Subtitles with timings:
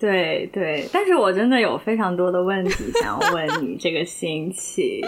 [0.01, 3.77] 对对，但是我真的有非常多的问题 想要问你。
[3.79, 5.01] 这个星期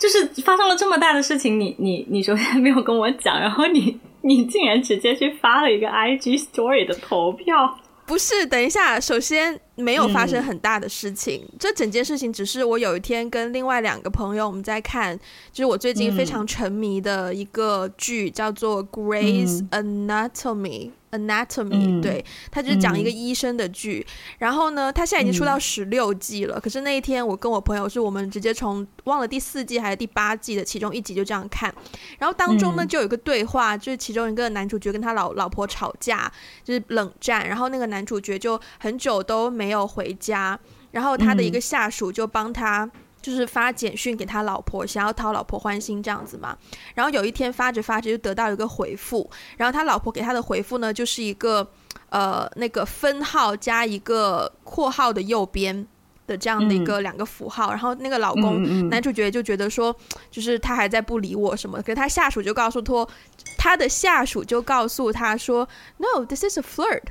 [0.00, 7.78] 就是发生了这么大的事情，你你你首先没有跟我讲，然后你你竟然直接去发了一个 IG Story 的投票。
[8.06, 15.18] 不是，等一下，首先没有发生很大的事情，嗯，这整件事情只是我有一天跟另外两个朋友我们在看，
[15.52, 20.90] 就是我最近非常沉迷的一个剧，叫做《Grace Anatomy》。
[21.18, 24.12] Anatomy，、嗯、对，他就是讲一个医生的剧、嗯。
[24.38, 26.60] 然后呢，他现在已经出到十六季了、嗯。
[26.60, 31.74] 可是那一天，我跟我朋友是我们直接从忘了第四季还是第八季的其中一集就这样看。
[32.18, 36.30] 然后当中呢，就有一个对话，就是其中一个男主角跟他老老婆吵架，
[36.62, 37.48] 就是冷战。
[37.48, 40.58] 然后那个男主角就很久都没有回家，
[40.90, 42.90] 然后他的一个下属就帮他。
[43.24, 46.54] 就是发简讯给他老婆，想要讨老婆欢心这样子嘛。
[46.94, 51.66] 然后有一天发着发着就得到一个回复，然后他老婆给他的回复呢，就是一个
[52.10, 55.86] 呃那个分号加一个括号的右边
[56.26, 57.70] 的这样的一个两个符号。
[57.70, 59.96] 然后那个老公男主角就觉得说，
[60.30, 61.78] 就是他还在不理我什么。
[61.78, 63.08] 可是他下属就告诉他，
[63.56, 67.04] 他的下属就告诉他说，No，this is a flirt。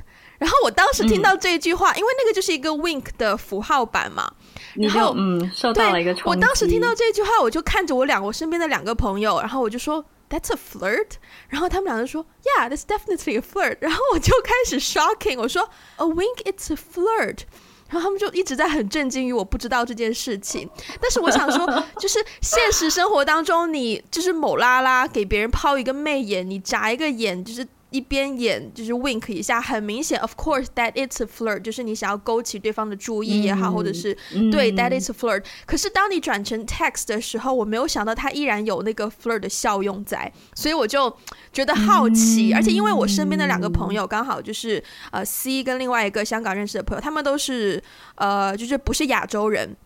[0.44, 4.30] 然后我当时听到这句话，因为那个就是一个 wink 的符号版嘛。
[4.74, 6.28] 然后，嗯，受到了一个冲击。
[6.28, 11.12] 我当时听到这句话，我就看着我两我身边的两个朋友，然后我就说，That's a flirt。
[11.48, 13.78] 然后他们两个说，Yeah，that's definitely a flirt。
[13.80, 17.44] 然后我就开始 shocking，我说，A wink，it's a flirt。
[17.88, 20.68] 然后他们就一直在很震惊于我不知道这件事情。
[21.00, 21.66] 但是我想说，
[21.98, 27.66] 就是现实生活当中，你就是某拉拉给别人抛一个媚眼，你眨一个眼，就是。
[27.94, 34.12] 一边演就是 wink 一下，很明显，of course that it's a flirt，就是你想要勾起对方的注意也好，嗯、或者是
[34.50, 35.44] 对、嗯、that it's a flirt。
[35.64, 41.16] 可是当你转成 text 的时候，我没有想到它依然有那个 flirt 的效用在，所以我就
[41.52, 42.52] 觉得好奇。
[42.52, 44.82] 嗯、而且因为我身边的两个朋友刚好就是
[45.12, 47.80] 呃 C 跟另外一个香港认识的朋友，他们都是
[48.16, 49.76] 呃就是不是亚洲人。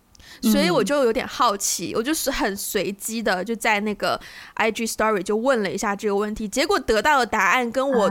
[0.41, 4.19] 所以我就有点好奇，我就是很随机的就在那个
[4.55, 8.09] IG Story 就问了一下这个问题，结果得到的答案跟我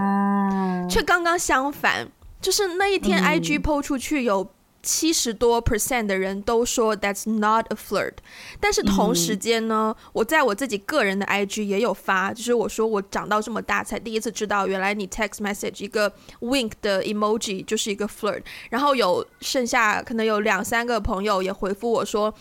[0.89, 2.09] 却刚刚相反，
[2.41, 4.51] 就是那一天 IG PO 出去有。
[4.91, 8.15] 七十多 percent 的人都说 that's not a flirt，
[8.59, 16.11] 但是同时间呢，嗯，我在我自己个人的 IG 也有发，就是我说我长到这么大才第一次知道，原来你 text message 一个
[16.41, 22.33] wink 的 emoji 就是一个 flirt，然后有剩下可能有两三个朋友也回复我说，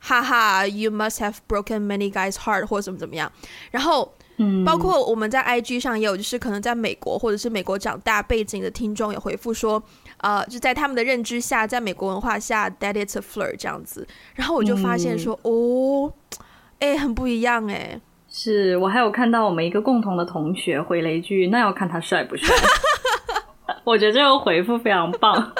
[0.00, 3.30] 哈哈，you must have broken many guys heart 或者怎么怎么样，
[3.70, 4.12] 然后。
[4.38, 9.80] 嗯，包括我们在 IG 上也有，就是可能在美国或者是美国长大背景的听众也回复说，
[10.22, 14.08] 呃，就在他们的认知下，在美国文化下，that it's a flirt 这样子。
[14.34, 16.12] 然后我就发现说，嗯、哦，
[16.78, 18.00] 哎，很不一样哎。
[18.28, 22.56] 是我还有看到我们一个共同的同学回了一句，那要看他帅不帅。
[23.84, 25.52] 我觉得这个回复非常棒。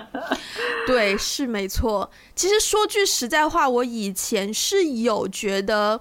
[0.86, 2.10] 对，是没错。
[2.34, 6.00] 其实说句实在话，我以前是有觉得。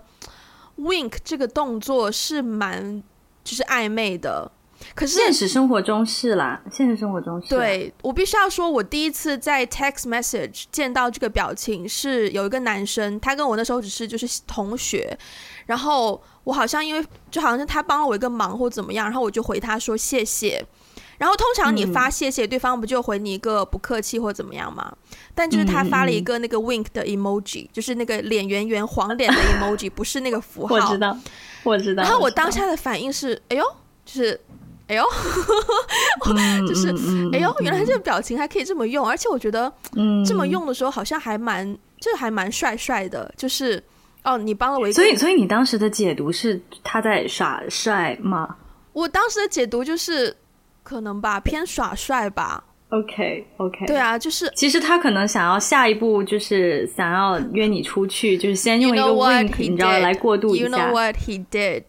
[0.79, 3.01] Wink 这个动作是蛮
[3.43, 4.51] 就是暧昧的，
[4.95, 7.49] 可是现实生活中是啦，现实生活中是。
[7.49, 15.17] 对，我必须要说，我第一次在 text message 见到这个表情是有一个男生，他跟我那时候只是就是同学，
[15.65, 20.65] 然后我好像因为就好像是他帮了我一个忙或怎么样，然后我就回他说谢谢。
[21.17, 24.95] 然后通常你发谢谢，对方不就回你一个不客气或怎么样吗？
[25.33, 30.75] 但就是他发了一个那个 wink 的 emoji，就是那个脸圆圆黄脸的 emoji，不是那个符号。
[30.77, 31.17] 我知道，
[31.63, 32.03] 我知道。
[32.03, 33.63] 然后我当下的反应是，哎呦，
[34.05, 34.39] 就是，
[34.87, 35.03] 哎呦，
[36.67, 36.89] 就是，
[37.33, 39.71] 哎呦，原来这个表情还可以这么用，而且我觉得，
[40.25, 43.33] 这么用的时候好像还蛮，就还蛮帅帅的。
[43.37, 43.83] 就是，
[44.23, 44.93] 哦，你帮了我一个。
[44.93, 48.55] 所以，所以你当时的解读是他在耍帅吗？
[48.93, 50.35] 我当时的解读就是。
[50.83, 52.63] 可能吧，偏耍帅吧。
[52.91, 53.87] OK，OK，okay, okay.
[53.87, 60.63] 对啊，就是其实他可能想要下一步就是想要约你出去，就是先用一个 wink，你知道来过渡一下。
[60.63, 61.83] You know what he did?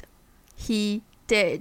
[0.58, 1.60] He did.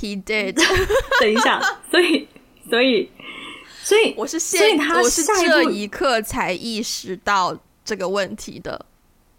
[0.00, 0.54] He did.
[1.20, 1.60] 等一下，
[1.90, 2.28] 所以，
[2.68, 3.08] 所以，
[3.82, 8.84] 所以我是现他我是这一刻才意识到这个问题的。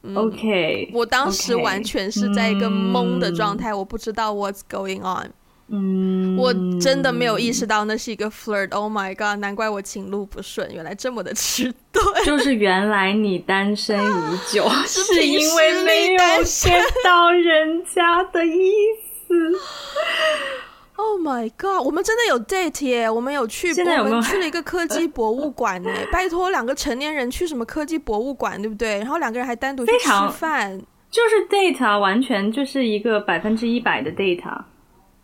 [0.03, 5.31] 嗯、OK，我当时完全是在一个懵的状态，嗯、我不知道 What's going on。
[5.69, 8.71] 嗯，我真的没有意识到那是一个 flirt。
[8.71, 9.39] Oh my god！
[9.41, 12.05] 难怪我情路不顺，原来这么的迟钝。
[12.25, 18.71] 就是原来你单身已久， 啊、是因为没有见到人家的意
[19.03, 19.06] 思。
[20.99, 21.85] Oh my god！
[21.85, 25.91] 我们真的有 date 耶，我们有去，现在有有我们去了一个科技博物馆呢。
[26.11, 28.97] 拜托，两个成年人去什么科技博物馆，对不对？
[28.97, 30.81] 然后两个人还单独去吃饭，
[31.11, 34.65] 就是 date 啊，完全就是一个百分之一百的 date 啊。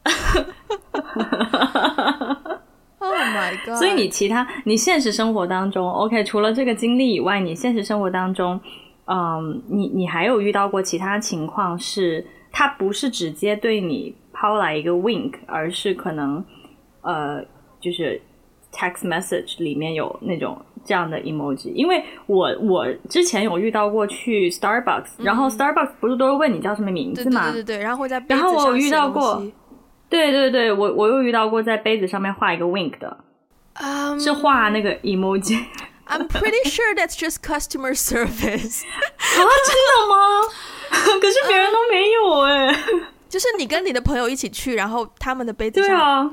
[2.99, 3.75] Oh my god！
[3.75, 8.59] 所以你其他你现实生活当中，OK，除了这个经历以外，你现实生活当中，
[9.05, 14.15] 嗯，你你还有遇到过其他情况是，他不是直接对你。
[14.35, 16.43] 抛来一个 wink，而是可能，
[17.01, 17.39] 呃，
[17.79, 18.19] 就是
[18.73, 21.71] text message 里面有那种这样的 emoji。
[21.73, 27.51] 因为我我之前有遇到过去 Starbucks，、嗯、然后 Starbucks 不是都是问你叫什么名字吗？
[27.51, 29.41] 对对对，对然后会在杯子然后我有遇到过，
[30.09, 33.15] 对对对，我我又遇到过在杯子上面画一个 wink 的
[33.79, 35.63] ，um, 是画那个 emoji。
[36.05, 38.81] I'm pretty sure that's just customer service。
[38.83, 40.49] 啊，真的吗？
[41.19, 42.73] 可是别人都没有哎、欸。
[42.73, 46.31] Um, 就是你跟你的朋友一起去，然后他们的杯子上，对啊，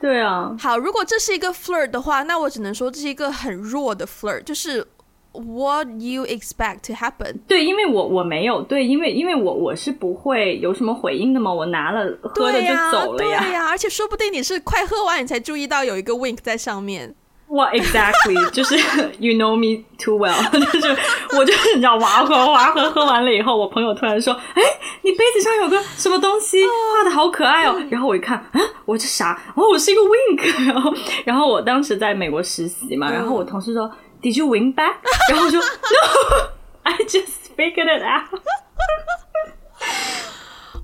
[0.00, 0.56] 对啊。
[0.58, 4.86] 好，如果这是一个 flirt 的话，那我只能说这是一个很弱的 flirt，就是
[5.32, 7.40] what you expect to happen。
[7.46, 13.44] 对，因为我我没有对，因为因为我我是不会有什么回应的嘛，我拿了喝了就走了呀。
[13.44, 17.14] 对呀、啊啊，而且说不定你是快喝完你才注意到有一个 wink 在上面。
[17.50, 18.76] 哇、wow，exactly， 就是
[19.18, 20.38] you know me too well，
[20.70, 20.96] 就是
[21.36, 24.62] 我就是你知道，娃喝娃喝，喝完了以后，我朋友突然说，哎，
[25.02, 27.76] 你杯子上有个什么东西，画的好可爱哦。
[27.90, 29.36] 然后我一看，啊，我这啥？
[29.56, 30.66] 哦，我是一个 wink。
[30.66, 30.94] 然后，
[31.24, 33.90] 然后我当时在美国实习嘛，然后我同事说
[34.22, 34.94] ，Did you wink back？
[35.28, 38.40] 然后我说，No，I just figured it out。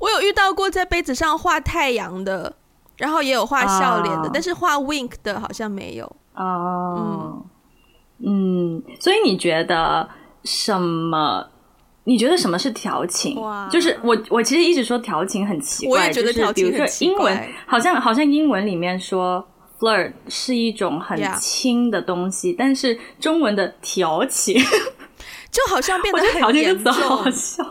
[0.00, 2.52] 我有遇到过在杯子上画太阳的，
[2.96, 6.16] 然后也有画笑脸的，uh, 但是画 wink 的好像没有。
[6.36, 7.42] 哦，
[8.24, 10.08] 嗯，所以你觉得
[10.44, 11.46] 什么？
[12.04, 13.40] 你觉得什么是调情？
[13.40, 17.34] 哇，就是我，我其实一直说调情很奇怪，我也觉得调情很奇怪。
[17.34, 19.44] 就是比如说英文，好像好像英文里面说
[19.80, 24.54] flirt 是一种很轻的东西，但是中文的调情
[25.50, 27.64] 就好像变得很严重，好笑，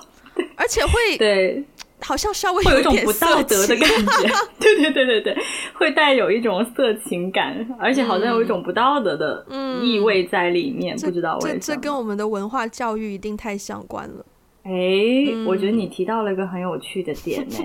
[0.57, 1.63] 而且会对。
[2.05, 4.29] 好像稍微会有一种不道德的感觉，
[4.59, 5.37] 对对对对对，
[5.73, 9.45] 会带有一种色情感，而且好像有一种不道德的
[9.81, 11.59] 意味在里面，嗯、不知道为什么。
[11.59, 14.23] 这这跟我们的文化教育一定太相关了。
[14.67, 17.55] 哎、嗯，我觉得你提到了一个很有趣的点呢。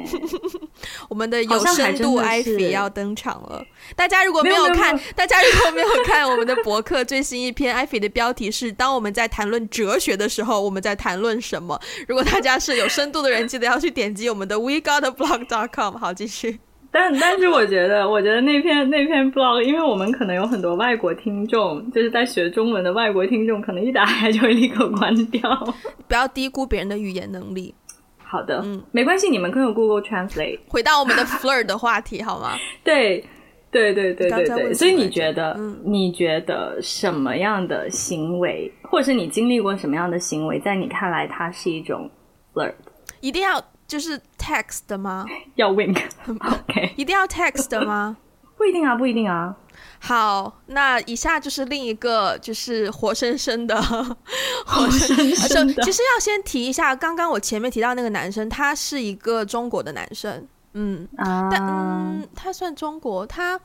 [1.08, 3.64] 我们的有深度艾菲要登场了。
[3.96, 15.96] 大家如果没有看，有，大家如果没有看我们的博客最新一篇，艾菲的标题是“当我们在谈论哲学的时候，我们在谈论什么？”如果大家是有深度的人，记得要去点击我们的 we got blog dot com。
[15.96, 16.60] 好，继续。
[16.92, 25.40] 但但是我觉得， 我觉得那篇那篇 blog，因为我们可能有很多外国听众，就是在学中文的外国听众，可能一打开就会立刻关掉。
[26.08, 27.72] 不要低估别人的语言能力。
[28.18, 30.58] 好的，嗯，没关系，你们可以用 Google Translate。
[30.68, 32.56] 回到我们的 flirt 的话题好吗？
[32.82, 33.24] 对，
[33.70, 34.74] 对对对对对。
[34.74, 42.10] 所以你觉得，嗯，你觉得什么样的行为，或者是你经历过什么样的行为，在你看来它是一种
[42.52, 42.72] flirt？
[43.20, 43.62] 一定要。
[43.90, 45.26] 就是 text 的吗？
[45.56, 46.94] 要 wink，OK？
[46.96, 48.16] 一定要 text 的吗？
[48.56, 49.56] 不一定啊，不一定啊。
[49.98, 53.82] 好，那以下就是另一个，就是活生生的，
[54.64, 55.82] 活生生的。
[55.82, 63.60] 其实要先提一下，刚刚我前面提到那个男生，他是一个中国的男生，嗯，啊、但嗯，他算中国，他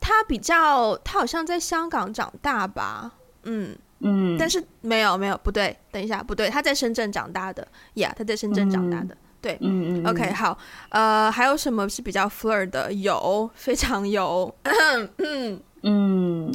[0.00, 3.12] 他比较，他好像在香港长大吧，
[3.44, 9.14] 嗯嗯，但是没有没有，不对，等一下，不对，他在深圳长大的呀，yeah, 他在深圳长大的。
[9.14, 10.56] 嗯对，嗯嗯，OK，好，
[10.90, 12.92] 呃，还有什么是比较 flirt 的？
[12.92, 15.10] 有， 非常有，嗯。
[15.18, 15.62] 嗯。
[15.82, 16.52] 嗯，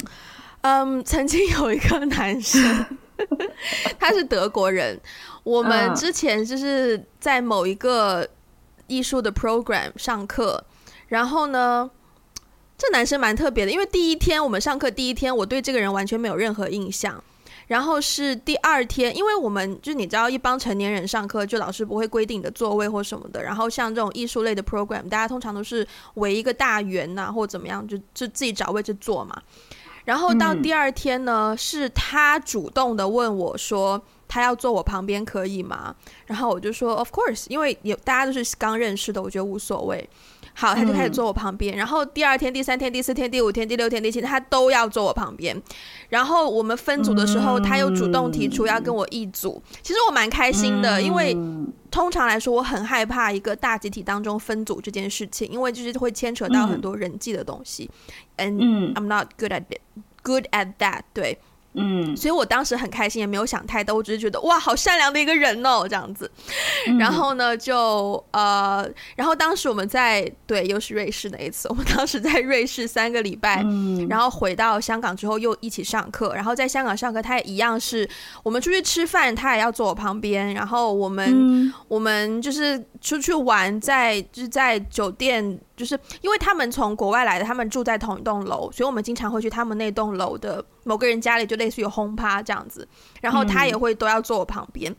[0.60, 2.86] 嗯，曾经有一个男生，
[3.98, 5.00] 他是德国人，
[5.42, 8.28] 我们之前就是在某一个
[8.86, 10.64] 艺术的 program 上课，
[11.08, 11.90] 然后呢，
[12.78, 17.20] 这男生蛮特别的，因为第一天我们上课第一天，我对这个人完全没有任何印象。
[17.66, 23.42] 然后是第二天，因为我们就你知道，一帮成年人上课，就老师不会规定你的座位或什么的。
[23.42, 29.42] 然后像这种艺术类的 program，大家通常都是围一个大圆呐、啊，或怎么样，就就自己找位置坐嘛。
[30.04, 35.92] 然后到第二天呢，是他主动的问我说，他要坐我旁边可以吗？
[36.26, 40.08] 然后我就说 Of course，因为有大家都是刚认识的，我觉得无所谓。
[40.58, 45.54] 好，他就开始坐我旁边，嗯，然后第二天、第三天、第四天、第五天、第六天、第七天，他都要坐我旁边。
[46.08, 49.62] 然后我们分组的时候，他又主动提出要跟我一组。
[49.82, 51.36] 其实我蛮开心的，因为
[51.90, 57.90] 通常来说，我很害怕一个大集体当中分组这件事情，因为就是会牵扯到很多人际的东西。
[58.38, 59.82] And I'm not good at it,
[60.22, 61.02] good at that。
[61.12, 61.38] 对。
[61.76, 66.30] 嗯，所以我当时很开心，也没有想太多，我只是觉得哇，好善良的一个人哦，这样子。
[66.88, 78.08] 嗯、然后呢，就呃，然后当时我们在对，又是瑞士那一次，我们当时在瑞士三个礼拜，嗯、然后回到香港之后又一起上课，然后在香港上课，他也一样是
[78.42, 85.58] 我们出去吃饭，他也要坐我旁边，然后我们、嗯、我们就是出去玩在，在就是在酒店。
[85.76, 92.86] 就是因为他们从国外来的，他们住在同一栋楼，所以我们经常会去他们那栋楼的某个人家里，就类似于轰趴这样子。
[93.20, 94.90] 然后他也会都要坐我旁边。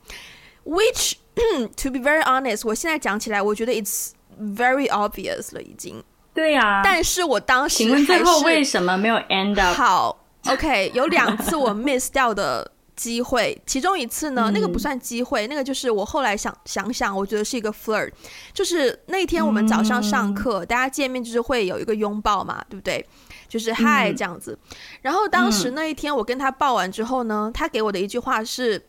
[0.66, 1.14] 嗯、Which
[1.76, 6.04] to be very honest，我现在讲起来，我觉得 it's very obvious 了，已经。
[6.34, 6.82] 对呀、啊。
[6.84, 9.76] 但是我当时，请问最后为什么没有 end up？
[9.76, 12.72] 好，OK，有两次我 miss 掉的。
[12.98, 18.12] 机会，其中一次呢，那个不算机会，嗯、那个就是我后来想想想，我觉得是一个 flirt，
[18.54, 23.06] 就是那天我们早上上课，嗯、大家见面就是会有一个拥抱嘛，对不对？
[23.48, 24.58] 就是嗨这样子。
[24.72, 28.84] 嗯、然后当时那一天我跟他抱完之后呢，他给我的一句话是，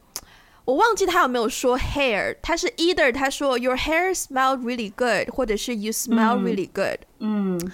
[0.65, 6.99] 我忘记他有没有说 hair，他是 either 他说 your hair smell really good，或者是 you smell really good。
[7.21, 7.73] 嗯，嗯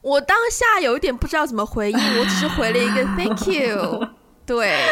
[0.00, 4.08] 我当下有一点不知道怎么回应，我只是回了一个 thank you，
[4.46, 4.86] 对。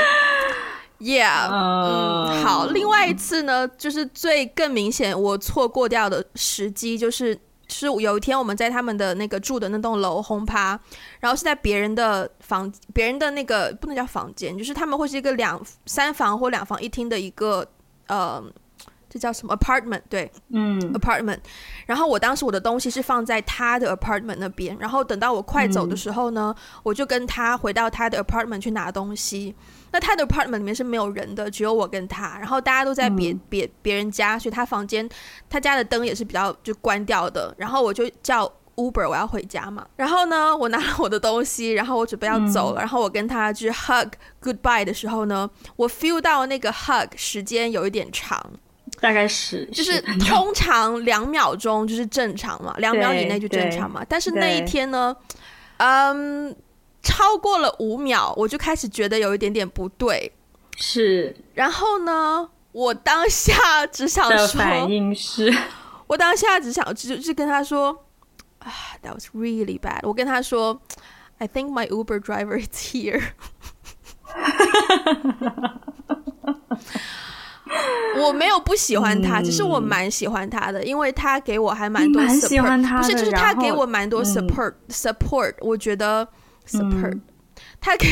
[1.04, 2.68] Yeah，嗯，好。
[2.68, 10.80] 另外一次呢，就是最更明显我错过掉的时机，就是是有一天我们在他们的那个住的那栋楼轰趴，
[11.20, 17.66] 然后是在别人的房，别人的那个不能叫房间，就是他们会是一个两三房或两房一厅的一个
[18.06, 18.42] 呃，
[19.11, 20.00] 这叫什么 apartment？
[20.08, 21.40] 对，嗯，apartment。
[21.84, 29.54] 然后我当时我的东西是放在他的 apartment 那边，然后等到我快走的时候呢，嗯、我就跟他回到他的 apartment 去拿东西。
[29.94, 35.08] 那他的 apartment 里面是没有人的，只有我跟他，然后大家都在别别别人家，所以他房间
[35.48, 37.54] 他家的灯也是比较就关掉的。
[37.56, 39.86] 然后我就叫 Uber，我要回家嘛。
[39.94, 42.80] 然后呢，我拿了我的东西，然后我准备要走了。
[42.80, 44.08] 嗯、然后我跟他去 hug
[44.42, 48.44] goodbye 的时候呢，我 feel 到那个 hug 时间有一点长，
[49.00, 54.04] 大概是就是通常两秒钟就是正常嘛，两秒以内就正常嘛。
[54.08, 55.16] 但是那一天呢，
[55.76, 56.52] 嗯。
[57.04, 60.32] 超过了五秒，我就开始觉得有一点点不对。
[60.76, 65.54] 是，然后呢，我当下只想说，反应是，
[66.08, 68.04] 我当下只想就就跟他说，
[68.58, 70.00] 啊，That was really bad。
[70.02, 70.80] 我跟他说
[71.38, 73.23] ，I think my Uber driver is here。
[78.16, 84.25] 我没有不喜欢他，嗯、只是我蛮喜欢他的，因为他给我还蛮多 support，不是，就是他给我蛮多嗯、
[84.88, 86.26] support，我觉得。
[86.66, 87.23] support，、嗯、
[87.80, 88.06] 他给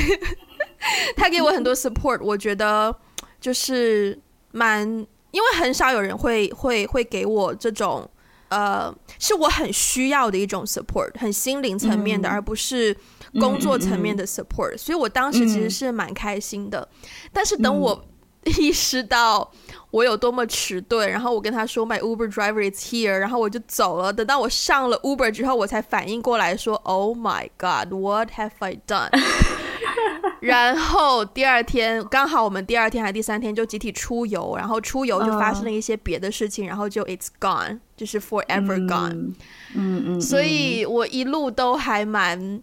[1.16, 2.94] 他给我很多 support，我觉得
[3.40, 4.18] 就是
[4.50, 4.86] 蛮，
[5.30, 8.08] 因为很少有人会会会给我这种，
[8.48, 12.96] 呃，是我很需要的一种 support，很心灵层面的，嗯、而不是
[13.40, 16.88] 工作层面的 support，、所以我当时其实是蛮开心的。
[17.02, 18.04] 嗯、但是等我
[18.58, 19.52] 意识到。
[19.92, 24.10] 我有多么迟钝，然后我跟他说 My Uber driver is here，然后我就走了。
[24.10, 29.10] 等到我上了 Uber 之后，我才反应过来说 Oh my God，what have I done？
[30.40, 39.12] 然后第二天刚好我们第二天还第三天就集体出游，然后出游就发生了一些别的事情，uh, 然后就 It's gone，就是 forever gone。
[39.12, 39.36] 嗯
[39.74, 42.60] 嗯，嗯，所以我一路都还蛮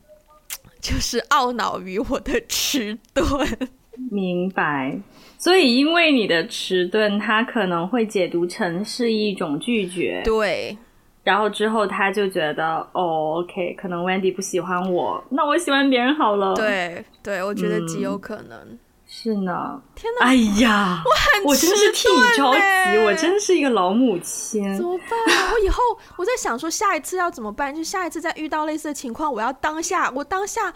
[0.81, 3.69] 就是懊恼于我的迟钝。
[4.11, 4.99] 明白。
[5.39, 10.21] 所以，因为你的迟钝，他可能会解读成是一种拒绝。
[10.25, 10.77] 对。
[11.23, 16.55] 然后之后他就觉得，哦，OK，可能 Wendy 不喜欢我，那我喜欢别人好了。
[16.55, 18.57] 对，对，我觉得极有可能。
[18.57, 19.81] 嗯、是呢。
[19.95, 20.25] 天哪！
[20.25, 24.75] 哎呀，我很我真是替你着急，我真是一个老母亲。
[24.75, 25.51] 怎么办？
[25.53, 25.81] 我以后
[26.17, 27.73] 我在想说，下一次要怎么办？
[27.73, 30.73] 就下一次再遇到类似的情况，我要当下，我当下。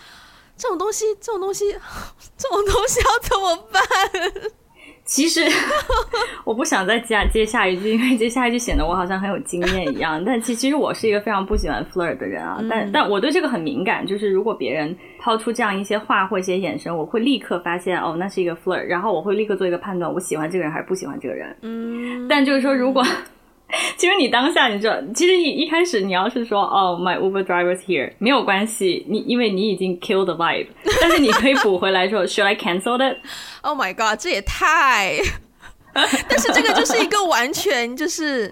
[0.58, 1.72] 这种东西，这种东西，
[2.38, 4.52] 这种东西要怎么办？
[5.06, 5.42] 其实
[6.46, 10.24] 我不想再接接下一句，因为接下一句显得我好像很有经验一样。
[10.24, 12.56] 但其其实我是一个非常不喜欢 flirt 的人啊。
[12.62, 21.54] 嗯、但但我对这个很敏感，就是如果别人抛出这样一些话或一些眼神，我会立刻发现哦，那是一个 flirt，然后我会立刻做一个判断，我喜欢这个人还是不喜欢这个人。
[21.64, 22.26] 嗯。
[22.30, 23.04] 但就是说，如果
[23.98, 30.68] 其实你当下，你知道，其实一一开始你要是说哦，my Uber driver's here，没有关系，你因为你已经 kill the vibe，
[31.02, 35.18] 但是你可以补回来说， should I cancel it？Oh my god，这也太
[35.94, 38.52] 但是这个就是一个完全就是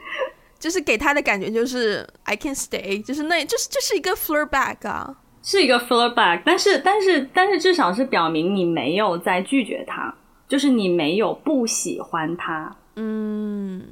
[0.60, 10.14] 就是给他的感觉就是 I can stay，就是那就是就是一个 flirt back 啊，是一个 flirt back，但是但是但是至少是表明你没有在拒绝他，
[10.48, 13.84] 就是你没有不喜欢他，嗯。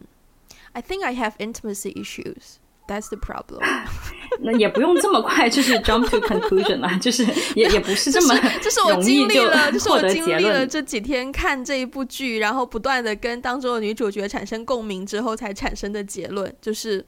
[0.74, 3.60] I think I have intimacy issues，That's the problem。
[4.42, 17.04] 那也不用这么快，就是 jump to conclusion 啦， 就是也也不是这么这是我经历了，就是我经历了这几天看这一部剧，然后不断的跟当中的女主角产生共鸣之后才产生的结论，就是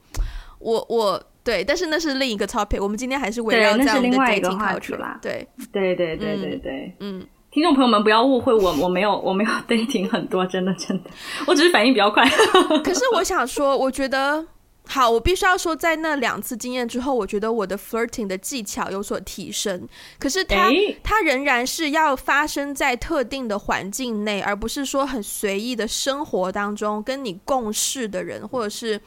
[0.58, 5.18] 我我对，但是那是另一个 topic，我们今天还是围绕在我们的 dating culture 啦。
[5.22, 11.10] 对对对对对对，嗯，听众朋友们不要误会我，我没有我没有 dating 很多，真的真的，
[11.46, 12.26] 我只是反应比较快。
[12.82, 14.44] 可是我想说，我觉得。
[14.84, 19.88] 好，我必须要说，在那两次经验之后，我觉得我的 flirting 的技巧有所提升。
[20.18, 29.00] 可是它，欸、它仍然是要发生在特定的环境内，而不是说很随意的生活当中，跟你共事的人，或者是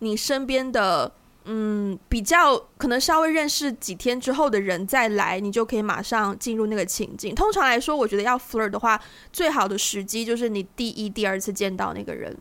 [0.00, 1.10] 你身边的，
[1.44, 7.34] 嗯，比较可能稍微认识几天之后的人再来，你就可以马上进入那个情境。
[7.34, 9.00] 通常来说，我觉得要 flirt 的话，
[9.32, 12.36] 最好的时机就是你第一、第二次见到那个人。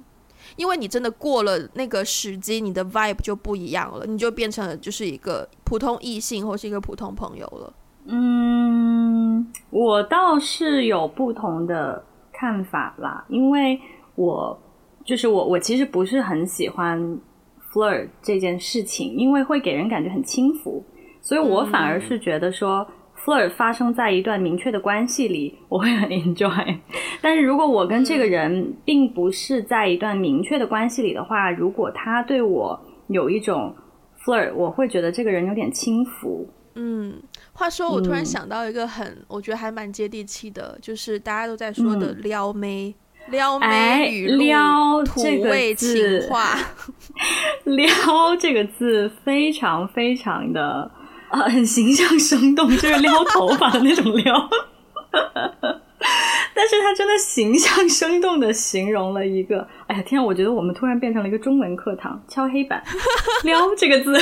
[0.57, 7.73] 因为你真的过了那个时机，你的 vibe 就不一样了，你就变成了就是一个普通异性或是一个普通朋友了。
[8.05, 12.03] 嗯，我倒是有不同的
[12.33, 13.79] 看法啦，因为
[14.15, 14.59] 我
[15.05, 17.17] 就是我，我其实不是很喜欢
[17.71, 20.83] flirt 这件事情，因为会给人感觉很轻浮，
[21.21, 22.79] 所以我反而是觉得说。
[22.89, 26.75] 嗯 flirt 发生在一段明确的关系里，我会很 enjoy。
[27.21, 33.75] 但是如果我跟这个人并不是在一段明确的关系里的话，如果他对我有一种
[34.25, 36.49] flirt，我会觉得这个人有点轻浮。
[36.73, 37.21] 嗯，
[37.53, 46.57] 话说我突然想到一个很，嗯、我觉得还蛮接地气的，就是大家都在说的撩妹，嗯、撩妹语录，撩土味情话，
[47.65, 50.91] 撩这个字非常非常的。
[51.29, 54.49] 啊，很形象生动，就是撩头发的那种撩，
[56.53, 62.83] 但是他真的形象生动的形容了一个，哎呀天啊，我觉得我们突然变成了一个中文课堂，敲黑板，
[63.45, 64.21] 撩这个字，真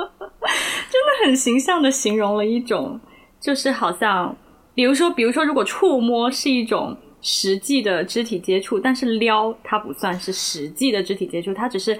[0.00, 2.98] 的很形象的形容了一种，
[3.38, 4.34] 就是好像，
[4.74, 11.98] 比如说，比如说，如果触摸是一种实际的肢体接触，但是撩它不算是实际的肢体接触，它只是。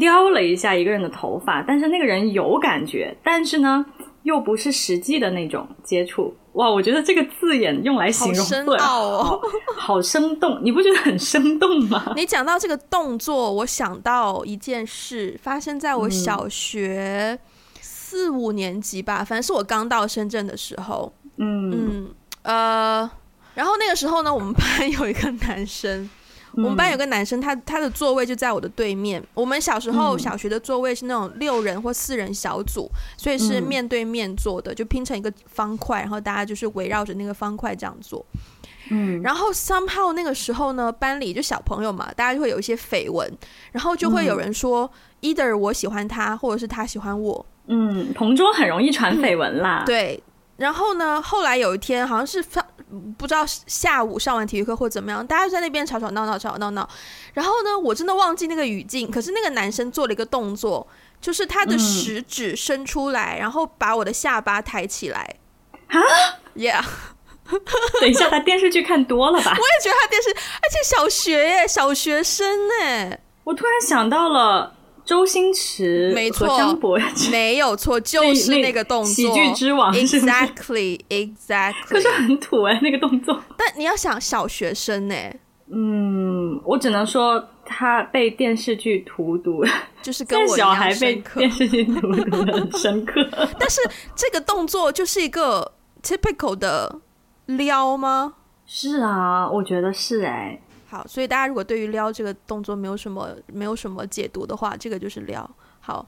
[0.00, 3.84] 撩了一下一个人的头发，但是那个人有感觉，但是呢，
[4.22, 6.34] 又不是实际的那种接触。
[6.54, 9.40] 哇，我觉得这个字眼用来形容，好深奥哦，好，
[9.76, 12.12] 好生动，你不觉得很生动吗？
[12.16, 17.38] 你讲到这个动作，我想到一件事，发生在我小学
[17.82, 21.12] 四五年级吧，嗯、反正是我刚到深圳的时候。
[21.36, 23.10] 嗯嗯呃，
[23.54, 26.08] 然后那个时候呢，我们班有一个男生。
[26.56, 29.20] 我们班有个男生，他他的座位就在我的对面。
[29.34, 38.24] 我们小时候小学的座位是那种六人或四人小组，所以是面对面坐的，就拼成一个方块，然后大家就是围绕着那个方块这样坐。
[38.90, 43.28] 嗯，然后 somehow 那个时候呢，班里就小朋友嘛，大家就会有一些绯闻，
[43.72, 44.88] 然后就会有人说
[45.22, 47.44] ，either 我喜欢他，或者是他喜欢我。
[47.66, 49.82] 嗯，同桌很容易传绯闻啦。
[49.84, 50.22] 对，
[50.58, 52.64] 然后呢，后来有一天好像是发。
[53.18, 56.88] 不知道下午上完体育课或怎么样，大家就在那边吵吵闹闹，吵吵闹闹。
[57.32, 59.10] 然后呢，我真的忘记那个语境。
[59.10, 60.86] 可是那个男生做了一个动作，
[61.20, 65.36] 就是他的食指伸出来，嗯、然后把我的下巴抬起来。
[65.88, 66.00] 啊
[66.56, 66.84] ，Yeah。
[68.00, 69.50] 等一下，他电视剧看多了吧？
[69.56, 73.18] 我也觉得他电视，而且小学耶，小学生呢。
[73.44, 74.73] 我突然想到了。
[75.04, 76.46] 周星驰，没错，
[77.30, 83.38] 没有错， 就是那个动作，喜剧之王，exactly，exactly， 可是很土哎，那个动作。
[83.56, 85.14] 但你要想小学生呢，
[85.70, 89.62] 嗯，我只能说他被电视剧荼毒，
[90.02, 91.16] 就是跟我一样被。
[91.36, 93.22] 电视剧荼毒的很深刻。
[93.58, 93.80] 但是
[94.16, 97.00] 这个动作就是一个 typical 的
[97.46, 98.34] 撩吗？
[98.66, 100.58] 是啊，我觉得是哎。
[100.94, 105.50] 好，所以大家如果对于撩这个动作没有什么没有什么解读的话，这个就是撩。
[105.80, 106.06] 好，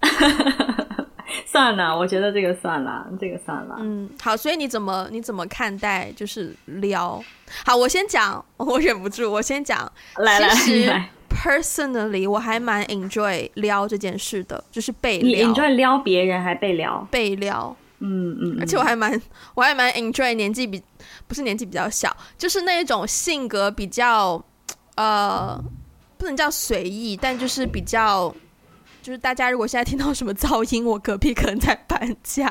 [1.45, 3.75] 算了，我觉得这个算了，这个算了。
[3.81, 7.21] 嗯，好，所以你怎么你怎么看待就是撩？
[7.65, 9.91] 好，我先讲， 我忍不住，我先讲。
[10.19, 15.49] 来来来，其实 personally 我还蛮 enjoy 撩这件事的，就是被撩。
[15.49, 17.05] 你 enjoy 撩别人还被撩？
[17.11, 17.77] 被撩。
[17.99, 19.21] 嗯嗯，而且我还蛮
[19.57, 20.81] 我还蛮 enjoy 年纪比
[21.27, 24.41] 不是年纪比较小，就是那一种性格比较。
[24.97, 25.59] 呃，
[26.19, 28.35] 不能叫随意，但就是比较，
[29.03, 32.45] 就是大家如果现在听到什么噪音，我隔壁可能在搬家，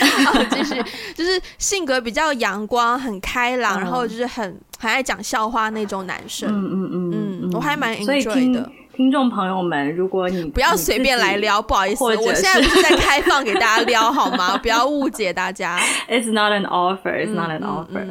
[0.00, 0.82] 然 后就是
[1.14, 6.48] 就是性格比较阳光、很开朗，然后就是很很爱讲笑话那种男生。
[6.50, 8.70] 嗯嗯嗯嗯，我还蛮 enjoy 的。
[8.94, 14.54] 听众朋友们，如果你不要随便来撩，不好意思，我现在不是在开放给大家撩好吗？
[14.58, 15.80] 不要误解大家。
[16.10, 17.10] It's not an offer.
[17.10, 18.06] It's not an offer.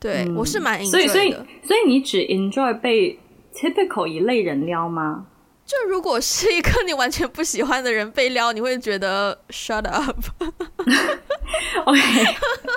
[0.00, 0.90] 对，嗯、我是蛮 enjoy 的。
[0.90, 1.32] 所以，所以，
[1.62, 3.18] 所以你只 enjoy 被
[3.54, 5.26] typical 一类人撩吗？
[5.66, 10.16] 就如果是一个你完全不喜欢的人被撩，你会觉得 shut up。
[11.84, 12.00] OK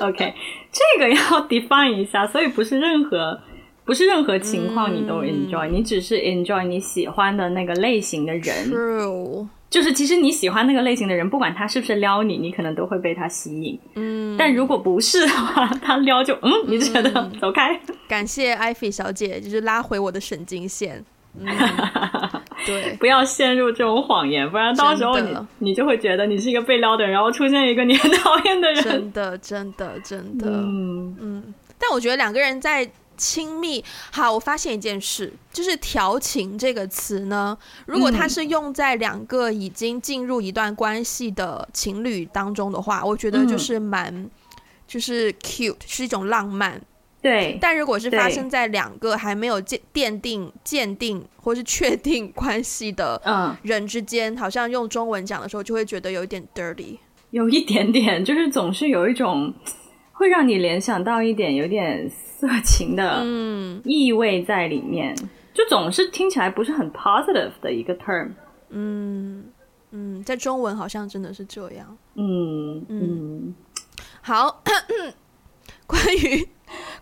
[0.02, 0.34] OK，
[0.72, 3.40] 这个要 define 一下，所以不是任何
[3.86, 8.70] 不是任何情况你都 enjoy，、嗯、你只是 enjoy 你喜欢的那个类型的人。
[8.70, 13.80] True，就是其实你喜欢那个类型的人，不管他是不是撩你，你可能都会被他吸引。
[13.96, 17.80] 嗯，但如果不是的话， 他撩就嗯，你觉得、嗯、走开。
[18.08, 21.04] 感谢艾菲小姐，就是拉回我的神经线。
[21.40, 21.48] 嗯、
[22.68, 28.84] 对，不要陷入这种谎言，不然到时候你你就会觉得你是一个被撩的人，然后出现一个你很讨厌的人。
[28.84, 30.48] 真的，真的，真的。
[30.50, 31.54] 嗯嗯。
[31.80, 32.86] 但我觉得两个人在
[33.22, 37.56] 亲密，好，我发现一件事，就是调情这个词呢，
[37.86, 44.30] 如果它是用在两个已经进入一段关系的情侣当中的话，我觉得就是蛮，嗯、
[44.88, 46.82] 就是 cute，是一种浪漫。
[47.22, 53.22] 对，但如果是发生在两个还没有鉴奠定、鉴定或是确定关系的
[53.62, 56.98] 人之间，嗯，好像用中文讲的时候，就会觉得有一点 dirty，
[57.30, 59.54] 有一点点，就是总是有一种
[60.14, 62.10] 会让你联想到一点有点
[62.42, 63.24] 色情的
[63.86, 68.32] 意味在里面，嗯，就总是听起来不是很 positive 的一个 term。
[68.70, 69.46] 嗯
[69.92, 71.98] 嗯，在中文好像真的是这样。
[72.16, 73.56] 嗯嗯，嗯，
[74.22, 74.62] 好，
[75.86, 76.48] 关于。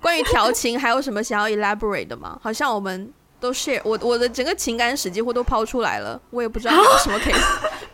[0.01, 2.39] 关于调情，还有什么想要 elaborate 的吗？
[2.41, 7.33] 好像我们都 share 我我的整个情感史几乎都抛出来了，我也不知道有什么可以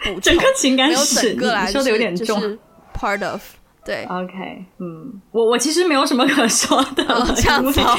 [0.05, 0.21] 补充。
[0.31, 2.39] 整个情感史，没有整个来，你说的有点重。
[2.39, 2.57] 就是
[2.97, 3.41] part of
[3.85, 7.95] 对，OK，嗯，我我其实没有什么可说的，哦、 这样子、 哦，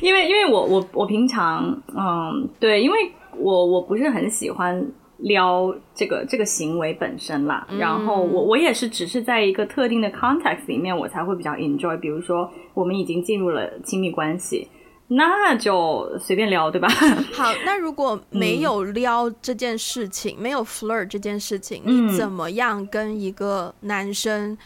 [0.00, 1.64] 因为因为我我我平常
[1.94, 2.98] 嗯对，因为
[3.36, 4.84] 我我不是很喜欢。
[5.22, 11.98] 撩这个这个行为本身啦，嗯、然后我我也是只是在一个特定的 context 里面，我才会比较 enjoy。
[11.98, 14.68] 比如说，我们已经进入了亲密关系，
[15.08, 16.86] 那就随便撩，对吧？
[17.34, 24.56] 好，那如果没有撩这件事情，嗯、没有 flirt 这件事情，你怎么样跟一个男生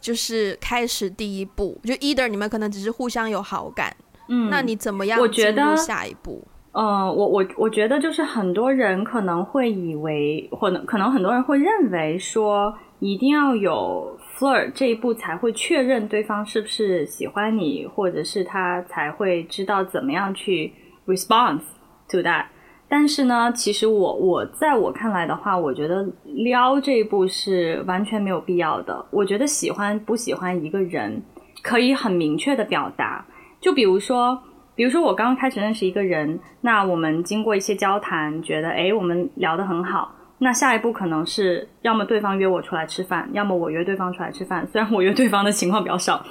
[0.00, 1.78] 就是开始第一步？
[1.84, 3.94] 就 either 你们可能只是互相有好感，
[4.28, 6.42] 嗯，那你怎么样进入下一步？
[6.72, 20.72] 嗯，我我我觉得就是很多人可能会以为，或能可能很多人会认为说，一定要有 flirt 这一步才会确认对方是不是喜欢你，或者是他才会知道怎么样去
[21.06, 21.62] response
[22.08, 22.44] to that。
[22.90, 29.06] 但是呢，其实我我在我看来的话，我觉得撩这一步是完全没有必要的。
[29.10, 31.22] 我觉得喜欢不喜欢一个人
[31.62, 33.24] 可以很明确的表达，
[33.60, 34.38] 就比如说。
[34.76, 40.10] 比如说，我刚刚开始认识一个人，那我们经过一些交谈，觉得诶，我们聊得很好。
[40.42, 44.66] 那下一步可能是要么对方约我出来吃饭，要么我约对方出来吃饭。
[44.72, 46.24] 虽然我约对方的情况比较少，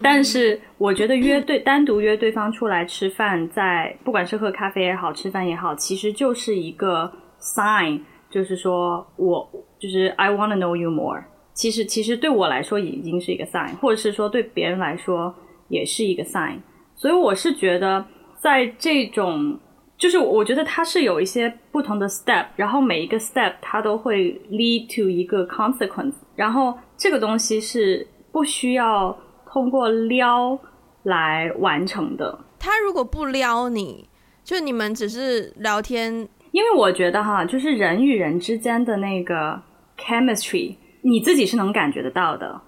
[0.00, 8.00] 但是我觉得约对单独约对方出来吃饭，在不管是喝咖啡也好，吃饭也好，其实就是一个 sign，
[8.30, 9.50] 就是说我
[9.80, 11.24] 就是 I want to know you more。
[11.52, 15.34] 其实其实对我来说已经是一个 sign，或者是说对别人来说
[15.68, 16.58] 也是一个 sign。
[16.94, 18.04] 所以我是觉得，
[18.40, 19.58] 在这种，
[19.98, 29.16] 就是我觉得它是有一些不同的 step，然后每一个 step 它都会 lead to 一个 consequence，然后这个东西是不需要
[29.50, 30.58] 通过撩
[31.04, 32.38] 来完成的。
[32.58, 34.08] 他如果不撩你，
[34.44, 36.12] 就你们只是聊天，
[36.52, 39.58] 因为我觉得哈，就是人与人之间的那个
[39.98, 42.60] chemistry，你自己是能感觉得到的。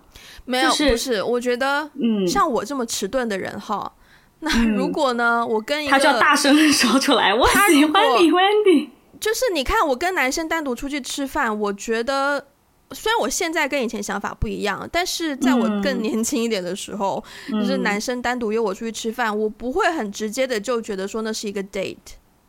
[0.46, 3.92] 没有，就是、不是，我觉得，嗯，像我这么迟钝的人哈。
[4.40, 5.40] 那如果呢？
[5.42, 8.88] 嗯、我跟一个他就要大声说出来，我喜欢你，Wendy。
[9.18, 12.46] 就是你看，我跟男生单独出去吃饭，我觉得
[12.92, 17.22] 虽然我现在跟以前想法不一样，但是在我更年轻一点的时候，
[17.52, 21.96] 嗯、就是男生单独约我出去吃饭，我不会很直接的就觉得说那是一个 date。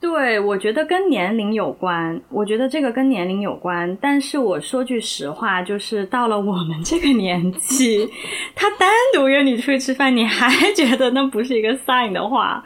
[0.02, 3.98] 对，我觉得跟年龄有关，我觉得这个跟年龄有关。
[4.00, 8.10] 但是我说句实话，就是到了我们这个年纪，
[8.56, 12.64] 他单独约你出去吃饭，你还 觉得那不是一个 sign 的话，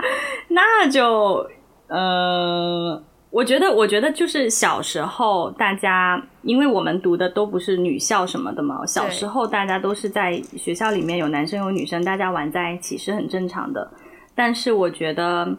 [0.50, 1.44] 那就
[1.88, 13.90] 呃，我觉得，我觉得就是小时候大家，因为我们读的都不是女校什么的嘛，小时候大家都是在学校里面有男生有女生，大家玩在一起是很正常的。
[14.36, 15.58] 但是我觉得。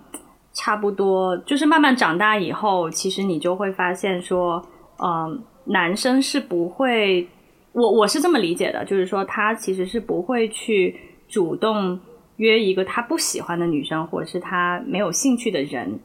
[0.57, 4.64] 差不多，就是慢慢长大以后，其实你就会发现说，
[5.03, 7.27] 嗯、男生是不会，
[7.73, 10.95] 我我是这么理解的，就是说他其实是不会去
[11.29, 11.99] 主动
[12.37, 15.99] 约一个他不喜欢的女生，或者是他没有兴趣的人，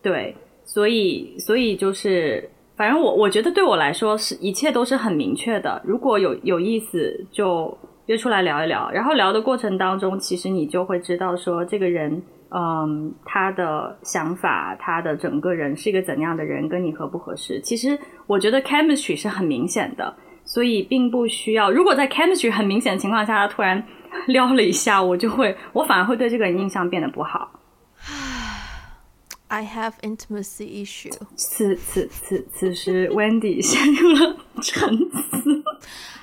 [0.00, 7.76] 对，所以所以就是，反正我我觉得对我来说是一切都是很明确的，如果有有意思就
[8.06, 12.22] 约出来聊一聊，然后聊的过程当中，其实你就会知道说这个人。
[12.52, 17.60] 嗯，他的想法，他的整个人是一个怎样的人，跟你合不合适？
[17.60, 21.70] 其实我觉得 chemistry 是很明显的，所以并不需要。
[21.70, 23.82] 如果在 chemistry 很明显的情况下，他突然
[24.26, 27.52] 撩了一下，我就会，我反而会对这个人印象变得不好。
[29.46, 31.12] I have intimacy issue。
[31.34, 35.62] 此此此此时，Wendy 陷入了沉思。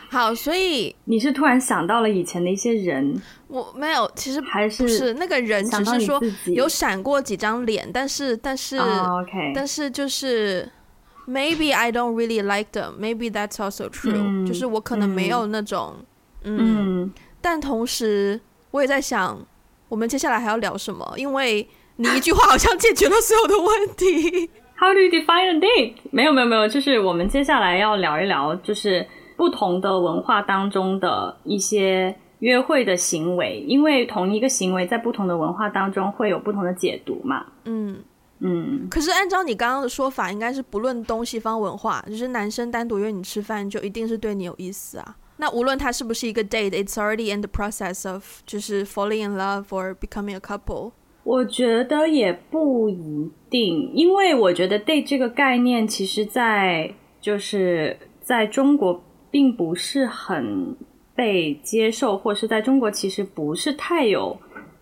[0.09, 3.21] 好，所以你是突然想到了以前的一些人？
[3.49, 9.51] 我没有，其实还是不是那个人，只是说有闪过几张脸，但是但是、oh, okay.
[9.53, 10.69] 但是就是
[11.27, 14.45] maybe I don't really like them, maybe that's also true、嗯。
[14.45, 15.95] 就是我可能没有那种
[16.43, 18.39] 嗯，嗯，但同时
[18.71, 19.45] 我也在想，
[19.89, 21.13] 我们接下来还要聊什么？
[21.17, 21.67] 因为
[21.97, 24.49] 你一句话好像解决了所有的问题。
[24.79, 25.95] How do you define a date？
[26.11, 29.05] 没有没有没有，就是我们接下来要聊一聊，就是。
[29.37, 37.45] 不同的文化当中的一些约会的行为，因为同一个行为在不同的文化当中会有不同的解读嘛。
[37.65, 37.97] 嗯
[38.39, 38.87] 嗯。
[38.89, 45.15] 可是按照你刚刚的说法，应该是不论东西方文化，就是男生单独约你吃饭，就一定是对你有意思啊。
[45.37, 50.91] 那无论他是不是一个 date，it's already in the process of 就是 falling in love or becoming a couple。
[51.23, 59.03] 我觉得也不一定，因为我觉得 date 这个概念，其实在就是在中国。
[59.29, 60.75] 并不是很
[61.15, 64.37] 被接受，或是在中国其实不是太有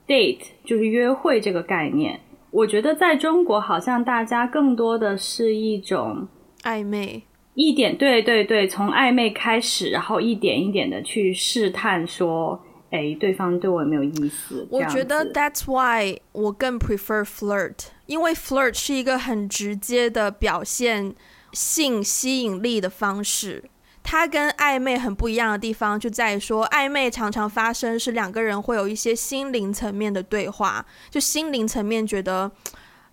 [0.08, 2.20] date，就是约会这个概念。
[2.52, 6.28] 我觉得在中国好像大家更多的是一种
[6.64, 12.58] 暧昧，一点，对对对，从暧昧开始，然后一点一点的去试探，说，
[12.92, 14.66] 哎，对方对我有没有意思？
[14.70, 21.14] 我觉得 that's why 我更 prefer flirt，因为 flirt 是一个很直接的表现
[21.52, 23.66] 性吸引力的方式。
[24.08, 32.52] 它跟暧昧很不一样的地方就在于说，暧昧常常发生是两个人会有一些心灵层面的对话，就心灵层面觉得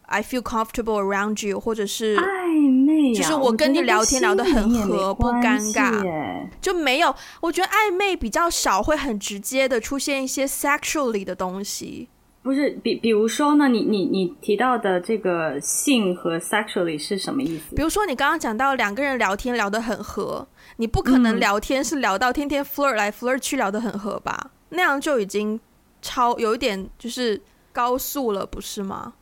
[0.03, 7.15] I feel comfortable around you，或者是暧昧，就是我跟你聊天聊得很合，不尴尬，就没有。
[7.41, 12.11] 我觉得暧昧比较少会很直接的出现一些 sexually 的东西。
[12.43, 17.75] 不是，比比如说呢，你你你提到的这个性和 sexually 是什么意思？
[17.77, 24.51] 比如说你刚刚讲到两个人聊天聊得很合，你不可能聊天是聊到天天 flirt 来 flirt 去聊得很合吧？
[24.71, 25.61] 那样就已经
[26.01, 27.41] 超有一点就是
[27.73, 29.15] 高速了，不是吗？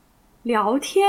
[0.45, 1.07] 聊天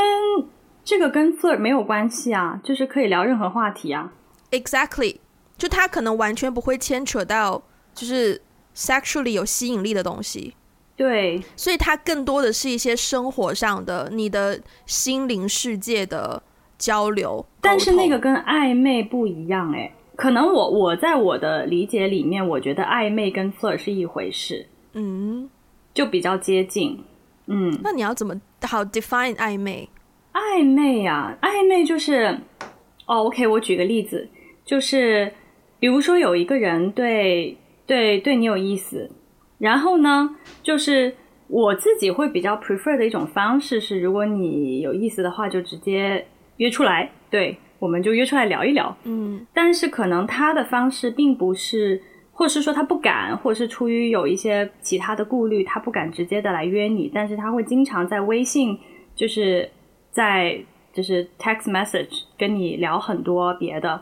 [0.83, 4.11] 这个跟 flirt 没有关系啊，就是可以聊任何话题啊。
[4.51, 5.17] Exactly，
[5.57, 8.41] 就他可能完全不会牵扯到就是
[8.75, 10.55] sexually 有吸引力的东西。
[10.97, 16.43] 对，所以它更多的是一些生活上的、你的心灵世界的
[16.77, 17.43] 交流。
[17.59, 25.49] 但是那个跟暧昧不一样哎，可能我我在我的理解里面，我觉得暧昧跟 flirt 是一回事，嗯，
[25.95, 27.03] 就比较接近，
[27.47, 27.75] 嗯。
[27.83, 29.89] 那你要怎么好 define 暧昧？
[30.33, 32.37] 暧昧啊，暧昧就是，
[33.07, 34.29] 哦，OK，我举个例子，
[34.63, 35.33] 就是
[35.79, 37.57] 比如说有一个人对
[37.87, 39.09] 对对你有意思。
[39.57, 41.15] 然后呢，就是
[41.47, 48.95] 我自己会比较 prefer 的一种方式是，如果你有意思的话，就直接约出来，对，我们就约出来聊一聊。
[49.05, 51.99] 嗯，但是可能他的方式并不是，
[52.31, 58.77] 或是说他不敢，或是出于有一些其他的顾虑，他不敢直接的来约你，但是他会经常在微信，
[59.15, 59.67] 就是
[60.11, 60.63] 在
[60.93, 63.99] 就是 text message 跟你聊很多别的。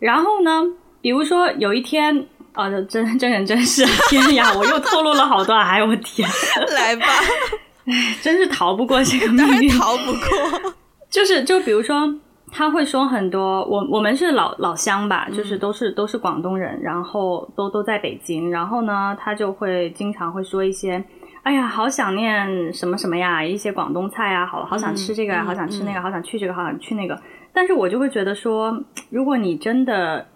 [0.00, 0.64] 然后呢，
[1.00, 2.26] 比如说有一天。
[2.52, 3.86] 啊、哦，真真人真事！
[4.08, 5.54] 天呀，我又透露了好多！
[5.54, 6.28] 哎，我天，
[6.74, 7.06] 来吧，
[7.86, 10.74] 哎，真是逃不过这个命运，逃不过。
[11.08, 12.12] 就是，就比如说，
[12.52, 21.02] 他会说很多，我我们是老老乡吧，就是都是都是广东人，然后都都在北京，然后呢，他就会经常会说一些，
[21.42, 27.20] 哎呀，好想念什么什么呀，一些广东菜啊，好好想吃这个，嗯、好想吃那个、嗯，好想去这个，好想去那个。
[27.52, 30.26] 但是我就会觉得说，如果你真的。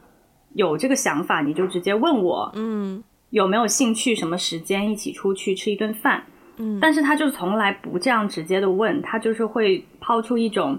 [0.56, 6.22] 有这个想法，你就直接问我，嗯，有没有兴趣，什么时间一起出去吃一顿饭？
[6.58, 10.78] 嗯，但是他就从来不这样直接的问，他就是会抛出一种，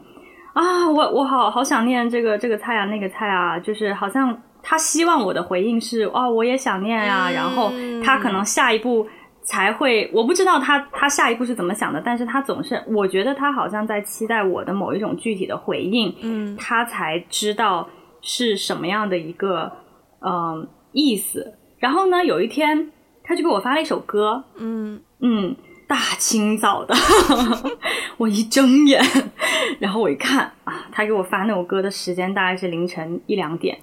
[0.55, 7.71] 啊，我我好好想念这个这个菜啊，那个菜啊，就是好像他希望我的回应是，哦，我也想念啊，嗯，然后
[8.03, 9.07] 他可能下一步
[9.43, 17.87] 才会，我不知道他他下一步是怎么想的，但是他总是，我觉得他好像在期待我的某一种具体的回应，嗯，他才知道。
[18.27, 19.71] 是什么样的一个
[20.19, 21.53] 嗯意思？
[21.77, 22.91] 然后呢，有一天
[23.23, 25.55] 他就给我发了一首歌，嗯嗯，
[25.87, 26.95] 大清早的，
[28.17, 29.01] 我一睁眼，
[29.79, 33.77] 然后我一看啊，他给我发那首歌的时间大概是凌晨一两点。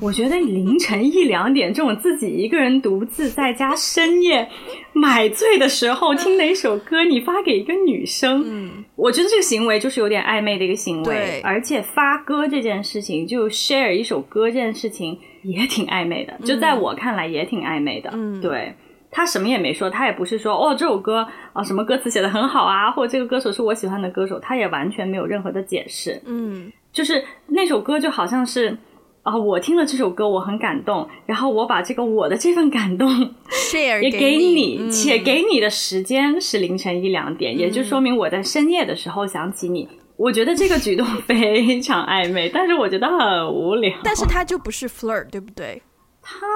[0.00, 4.48] 我觉得凌晨一两点这种自己一个人独自在家深夜
[4.94, 11.14] 买醉的时候听的一首歌，你发给一个女生，嗯，我觉得这个行为就是有点暧昧的一个行为。
[11.14, 18.10] 对，而且发歌这件事情，就 share 一首歌这件事情也挺暧昧的，就在我看来也挺暧昧的。
[18.14, 18.74] 嗯，对。
[19.12, 26.20] 他什么也没说，他也不是说哦，这首歌啊什么歌词写得很好啊，或者这个歌手是我喜欢的歌手，他也完全没有任何的解释。
[26.24, 28.76] 嗯，就是那首歌就好像是
[29.22, 33.08] 啊，我听了这首歌我很感动，然后我把这个我的这份感动
[33.50, 39.86] share 也给你，嗯、且给你的时间是凌晨一两点，嗯、也就说明我在深夜的时候想起你。
[40.16, 43.92] 我觉得这个举动 非常暧昧，但是我觉得很无聊。
[44.04, 45.82] 但是他就不是 flirt，对不对？
[46.22, 46.46] 他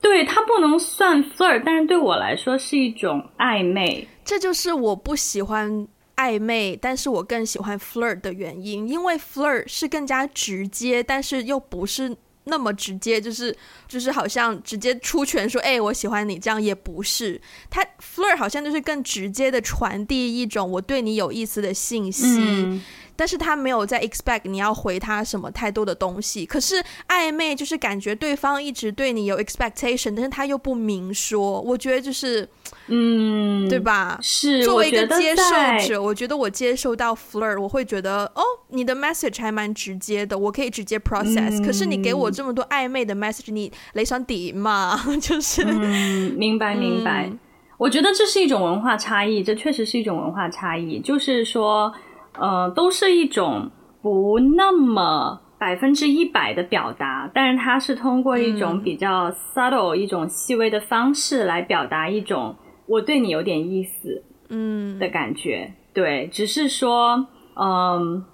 [0.00, 4.06] 对它不能算 flirt，但是对我来说是一种暧昧。
[4.24, 5.86] 这就是我不喜欢
[6.16, 8.88] 暧昧，但是我更喜欢 flirt 的原因。
[8.88, 17.40] 因为 flirt 是更加直接，但是又不是那么直接，就是就是好像直接出拳说“哎，我喜欢你”这样也不是。
[17.70, 22.24] 它 flirt 好像就是更直接的传递一种我对你有意思的信息。
[22.38, 22.82] 嗯
[23.18, 26.76] 但是他没有在 expect 你要回他什么太多的东西，可是
[27.08, 32.48] 暧昧就是感觉对方一直对你有 expectation，但是他又不明说，我觉得就是，
[32.86, 34.16] 嗯，对吧？
[34.22, 35.42] 是，作为一个接受
[35.88, 41.66] 者，我觉，得我接受到 flirt，我会觉得哦，你的 message 还蛮直接的，我可以直接 process，嗯。
[41.66, 44.96] 可是你给我这么多暧昧的 message，你雷上底嘛？
[45.20, 47.38] 就是，嗯，明白明白，嗯。
[47.78, 51.92] 我觉得这是一种文化差异，这确实是一种文化差异，就是说。
[52.34, 53.70] 呃，都是一种
[54.02, 62.54] 不那么百分之一百的表达，但是它是通过一种比较 subtle、嗯、一种细微的方式来表达一种
[62.86, 65.72] 我对你有点意思，嗯的感觉。
[65.92, 68.24] 对，只是说，嗯，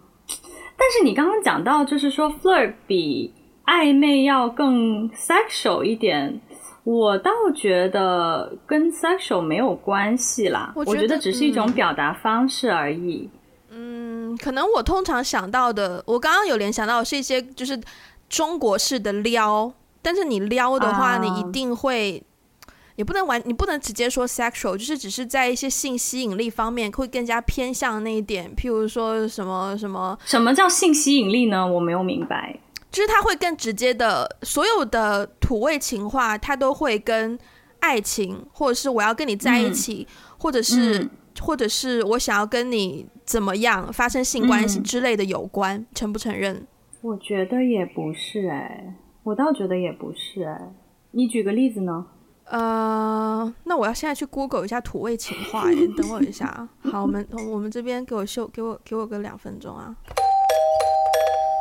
[0.77, 3.33] 但是你刚刚讲到，就是说 flirt 比
[3.65, 6.43] 暧昧要更 sexual 一点，
[6.85, 13.31] 我倒觉得跟 sexual 没有关系啦，我觉，我觉得只是一种表达方式而已。
[13.33, 13.41] 嗯，
[14.37, 17.81] 可能我通常想到的，我刚刚有联想到的是一些就是
[18.29, 22.23] 中国式的撩，但是你撩的话，你一定会，
[22.97, 31.67] 也不能完，你不能直接说 sexual，就是只是在一些性吸引力方面会更加偏向那一点，譬如说什么什么，什么叫性吸引力呢？
[31.67, 32.59] 我没有明白，
[32.91, 37.39] 就是它会更直接的，所有的土味情话，它都会跟
[37.81, 41.09] 爱情，或者是我要跟你在一起，嗯、或者是。
[41.37, 46.65] 嗯或者是我想要跟你怎么样发生性关系之类的有关，嗯、承不承认？
[47.03, 48.95] 我觉得也不是哎、欸，
[49.25, 50.73] 我倒觉得也不是哎、欸。
[51.11, 52.07] 你举个例子呢？
[52.45, 56.69] 呃，那我要现在去 Google 一下土味情话耶， 等我一下。
[56.83, 59.95] 好，我们我们这边给我秀，给我给我个两分钟啊。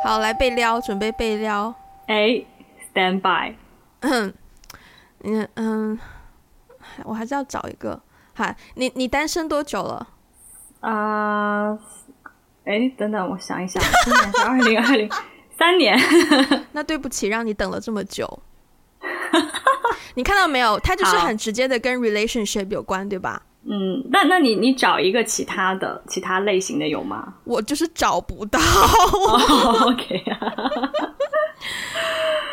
[0.04, 1.74] 好，来被撩，准备被撩。
[2.06, 2.44] 哎
[2.94, 3.56] ，Stand by。
[4.00, 4.32] 嗯
[5.24, 5.98] 嗯嗯，
[7.04, 8.00] 我还是要找一个。
[8.36, 10.08] 嗨，你你单身多久了？
[10.80, 11.78] 啊，
[12.64, 15.08] 哎，等等，我想一想，今年是二零二零，
[15.56, 15.96] 三年。
[16.72, 18.40] 那对不起，让你等了这么久。
[20.14, 20.78] 你看到没有？
[20.80, 23.40] 他就是很直接的跟 relationship 有关，对吧？
[23.66, 27.34] 嗯，那那你你找一个其他的其他类型的有吗？
[27.44, 28.58] 我就是找不到。
[28.60, 30.54] oh, OK 啊。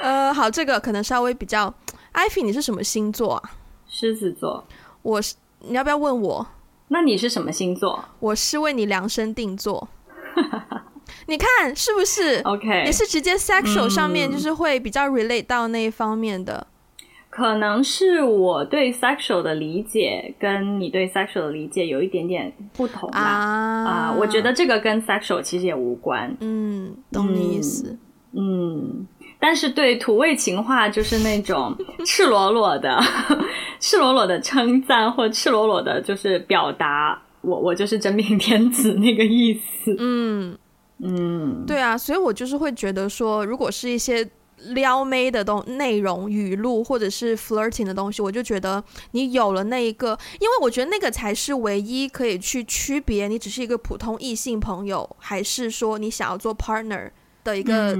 [0.01, 1.73] 呃，好，这个可能稍微比较。
[2.13, 3.51] Ivy，你是什么星座啊？
[3.87, 4.65] 狮子座。
[5.01, 5.35] 我是。
[5.67, 6.47] 你要不要问我？
[6.89, 8.03] 那你是什么星座？
[8.19, 9.87] 我是为你量身定做。
[11.27, 16.67] 你看是不是？OK，也是直接 sexual 上面就是会比较 relate 到那一方面的。
[16.99, 24.15] 嗯，可能是我对 sexual 的理解跟你对 sexual 的理解有一点点不同啊啊！
[24.19, 26.35] 我觉得这个跟 sexual 其实也无关。
[26.41, 27.97] 嗯，懂你意思。
[28.33, 28.81] 嗯。
[28.89, 29.07] 嗯
[29.41, 31.75] 但是对土味情话就是那种
[32.05, 32.97] 赤裸裸的、
[33.81, 39.95] 赤裸裸的称赞，或赤裸裸的，就是表达我我就是真命天子那个意思。
[39.97, 40.55] 嗯
[41.03, 44.29] 嗯，对啊，所以我就是会觉得说，如果是一些
[44.75, 57.09] 撩妹的东内容、语录或者是 flirting 的东西，我就觉得你有了那一个，因为我觉得那个才是唯一可以去区别你只是一个普通异性朋友，还是说你想要做 partner。
[57.43, 57.97] 的一个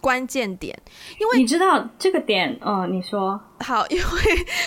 [0.00, 3.40] 关键点，嗯，因为你知道这个点，嗯，你说。
[3.60, 4.02] 好， 因为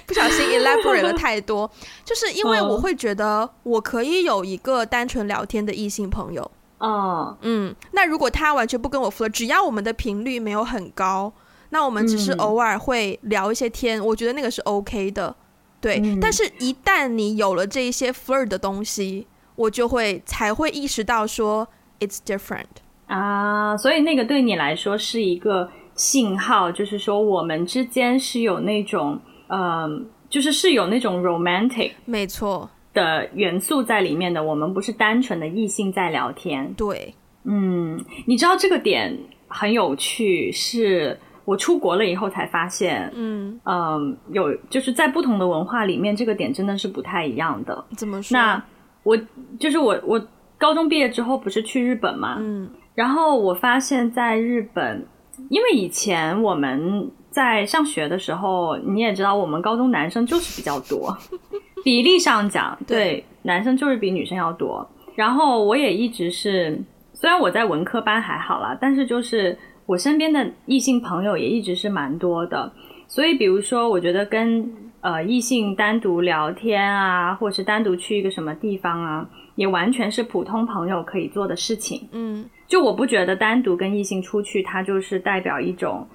[0.05, 1.69] 不小心 elaborate 了太多，
[2.05, 11.33] 就是因为我会觉得我可以有一个单纯聊天的异性朋友，哦，嗯，那如果他完全不跟我 flirt，只要我们的频率没有很高，
[11.69, 15.35] 那我们只是偶尔会聊一些天，嗯，我觉得那个是 OK 的，
[15.81, 21.67] 对，嗯，但是一旦你有了这一些 flirt 的东西，我就会才会意识到说
[21.99, 22.82] it's different。
[23.13, 34.43] 啊，所以那个对你来说是一个信号，就是说我们之间是有那种，嗯、呃，就是是有那种 romantic，没错的元素在里面的。
[34.43, 36.73] 我们不是单纯的异性在聊天。
[36.73, 39.15] 对，嗯，你知道这个点
[39.47, 47.85] 很有趣，是我出国了以后才发现，嗯嗯、呃，有就是在不同的文化里面，这个点真的是不太一样的。
[47.95, 48.35] 怎么说？
[48.35, 48.63] 那
[49.03, 49.15] 我
[49.59, 52.67] 就是我我高中毕业之后不是去日本嘛，嗯。
[52.95, 55.05] 然后我发现，在日本，
[55.49, 61.17] 因为以前我们在上学的时候，你也知道，我们高中男生就是比较多，
[61.83, 64.87] 比例上讲，对，对，男生就是比女生要多。
[65.15, 66.79] 然后我也一直是，
[67.13, 72.71] 虽然我在文科班还好啦，但是就是我身边的异性朋友也一直是蛮多的。
[73.07, 74.71] 所以，比如说，我觉得跟
[75.01, 82.07] 呃异性单独聊天啊，或者是单独去一个什么地方啊，也完全是普通朋友可以做的事情。
[82.11, 82.45] 嗯。
[82.67, 86.07] 就我不觉得单独跟异性出去，它就是代表一种，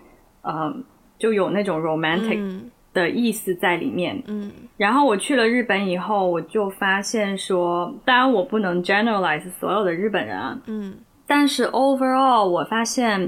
[0.43, 0.75] 呃，
[1.19, 2.61] 就有那种 romantic
[2.93, 4.21] 的意思在里面。
[4.27, 10.97] 嗯，然后我去了日本以后，我就发现说，当然我不能 generalize 所有的日本人啊，嗯，
[11.27, 13.21] 但是 overall 我发现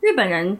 [0.00, 0.58] 日本人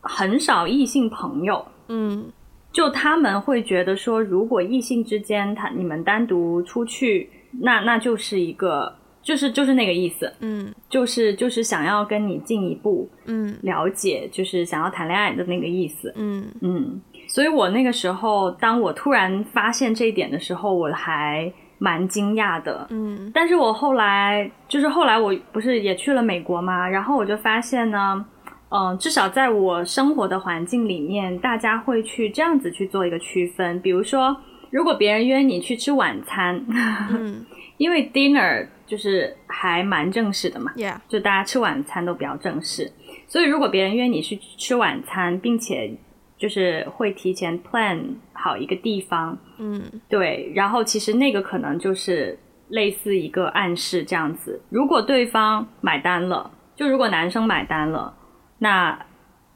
[0.00, 2.30] 很少异性朋友，嗯，
[2.70, 7.30] 就他们会觉得说，如果异性之间他你们单独出去，
[7.62, 8.94] 那那就是一个。
[9.24, 16.44] 就是就是那个意思，嗯，就是就是想要跟你进一步，嗯，了解，就是想要谈恋爱的那个意思，嗯。
[16.60, 26.86] 嗯，所以我那个时候，当我突然发现这一点的时候，我还蛮惊讶的，嗯，但是我后来就是后来我不是也去了美国嘛？
[26.86, 28.22] 然后我就发现呢，
[28.68, 34.36] 嗯、呃，至少在我生活的环境里面，大家会去这样子去做一个区分，比如说，
[34.70, 37.42] 如果别人约你去吃晚餐，嗯，
[37.78, 38.68] 因为 dinner。
[38.86, 40.98] 就是还蛮正式的嘛，Yeah.
[41.08, 42.90] 就大家吃晚餐都比较正式，
[43.26, 45.94] 所以如果别人约你去吃晚餐，并且
[46.36, 48.00] 就是会提前 plan
[48.32, 54.60] 好一个地方，嗯，对，然后其实那个可能就是类似一个暗示这样子。
[54.68, 58.14] 如果对方买单了，就如果男生买单了，
[58.58, 58.98] 那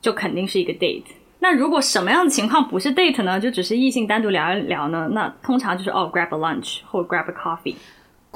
[0.00, 1.04] 就肯定是一个 date。
[1.40, 3.38] 那如果什么样的情况不是 date 呢？
[3.38, 5.08] 就只是异性单独聊一聊呢？
[5.12, 7.76] 那通常就是哦，grab a lunch 或 grab a coffee。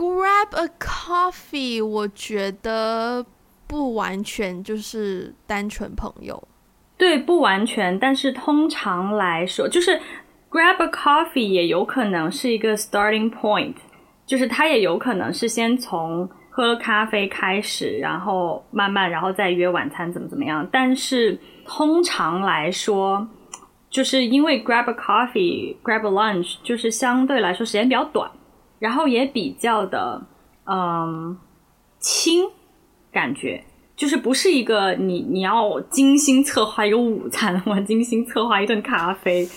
[0.02, 3.24] Grab a coffee，我觉得
[3.68, 6.42] 不完全就是单纯朋友。
[6.96, 9.96] 对，不完全，但是通常来说，就是
[10.50, 13.74] grab a coffee 也有可能是一个 starting point，
[14.26, 20.68] 就是他也有可能是先从喝咖啡开始，然后慢慢，然后再约晚餐怎么怎么样。
[20.72, 23.24] 但是通常来说，
[23.88, 28.28] 就是因为 grab a coffee，grab a lunch，就是相对来说时间比较短。
[28.82, 30.20] 然后也比较的，
[30.64, 31.38] 嗯，
[32.00, 32.50] 轻，
[33.12, 33.62] 感觉
[33.94, 39.48] 就是不是一个你你要精心策划一个午餐，或精心策划一顿咖啡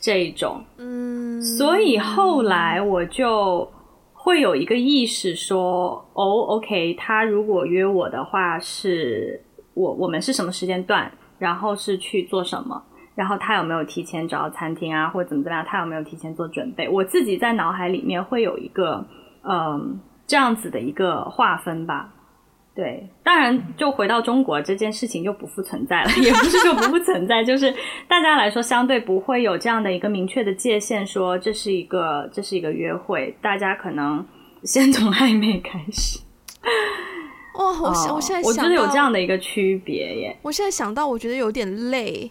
[0.00, 3.70] 这种，嗯，所以后来我就
[4.12, 11.08] 会有一个意识说，哦，OK，他如果约我的话是，是我我们是什么时间段，
[11.38, 12.82] 然后是去做什么。
[13.14, 15.64] 然后他有没有提前找到餐厅啊，或者怎么怎么样？
[15.66, 16.88] 他有没有提前做准备？
[16.88, 19.06] 我自己在脑海里面会有一个，
[19.42, 22.08] 嗯，这样子的一个划分吧。
[22.74, 27.70] 对，当然就回到中国这件事情就不复存在了， 也不是说不复存在，就是
[28.08, 34.24] 大家来说相对不会有这样的一个明确的界限，说这是一个这是一个约会，大家可能
[34.64, 36.18] 先从暧昧开始。
[37.58, 40.38] 哇，我我现在我觉得有这样的一个区别耶。
[40.40, 42.30] 我现在想到，我觉得有点累。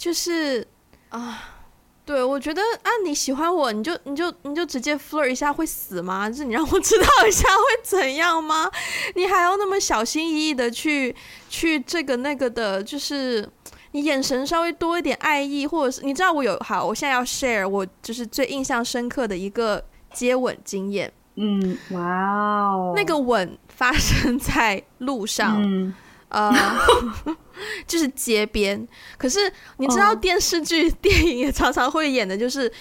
[0.00, 0.66] 就是
[1.10, 1.60] 啊，
[2.06, 6.26] 对，我觉得啊，你喜欢我，你就你就你就直接 flirt 一下会死吗？
[6.30, 8.70] 就是你让我知道一下会怎样吗？
[9.14, 11.14] 你还要那么小心翼翼的去
[11.50, 13.46] 去这个那个的，就是
[13.92, 19.84] 你眼神稍微多一点爱意，或者是你知道我有好，我现在要 share 我就是最印象深刻的一个
[20.14, 21.12] 接吻经验。
[21.34, 25.62] 嗯，哇哦，那个吻发生在路上。
[25.62, 25.94] 嗯
[26.30, 26.52] 呃，
[27.86, 28.86] 就是街边。
[29.18, 30.92] 可是你知道电视剧、oh.
[31.02, 32.72] 电影也常常会演的，就是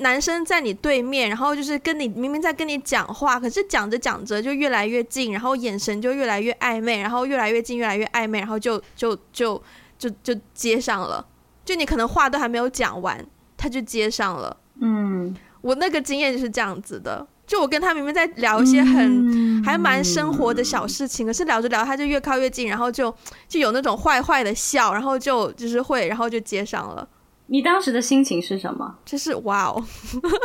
[0.00, 9.62] 男生在你对面，然后就是跟你明明在跟你讲话，可是讲着讲着就越来越近，然后眼神就越来越暧昧，然后越来越近，越来越暧昧，然后就就就
[9.98, 11.26] 就就接上了。
[11.64, 13.24] 就你可能话都还没有讲完，
[13.56, 14.56] 他就接上了。
[14.80, 17.26] 嗯，我那个经验就是这样子的。
[17.48, 23.12] 就我跟他明明在聊一些很还蛮生活的小事情，可是聊着聊，他就越靠越近，然后就
[23.48, 27.08] 就有那种坏坏的笑，然后就就是会，然后就接上了。
[27.46, 28.98] 你当时的心情是什么？
[29.06, 29.82] 就是哇哦！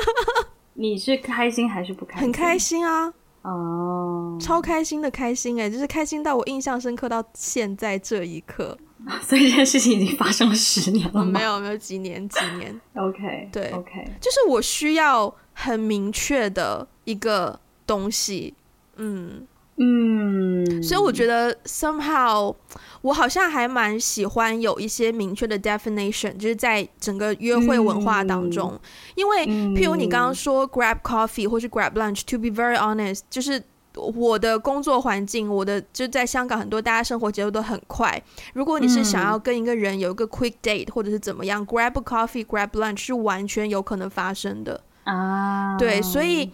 [0.76, 2.22] 你是开心还是不开心？
[2.22, 3.14] 很开心啊！
[3.42, 8.78] 哦，超开心的开心哎、欸，就是开心到我印象深刻到现在这一刻。
[9.22, 12.74] 所以这件事情已经发生了十年了没有没有几年几年。
[12.96, 13.92] OK，对，OK，
[14.22, 18.54] 就是我需要很明确的一个东西，
[18.98, 19.46] 嗯
[19.78, 22.56] 嗯，所以我觉得 somehow
[23.02, 28.80] 我好像还蛮喜欢有一些明确的 definition，就是在整个约会文化当中，嗯、
[29.16, 29.46] 因为
[29.76, 33.64] 譬如你刚刚说 grab coffee 或是 grab lunch，to be very honest，就是。
[33.96, 38.20] 我的工作环境，我的就在香港，很多大家生活节奏都很快。
[38.56, 45.78] 如果你是想要跟一个人有一个 quick date，或者是怎么样，grab a coffee，grab lunch 是完全有可能发生的啊。
[45.78, 46.50] 对，所以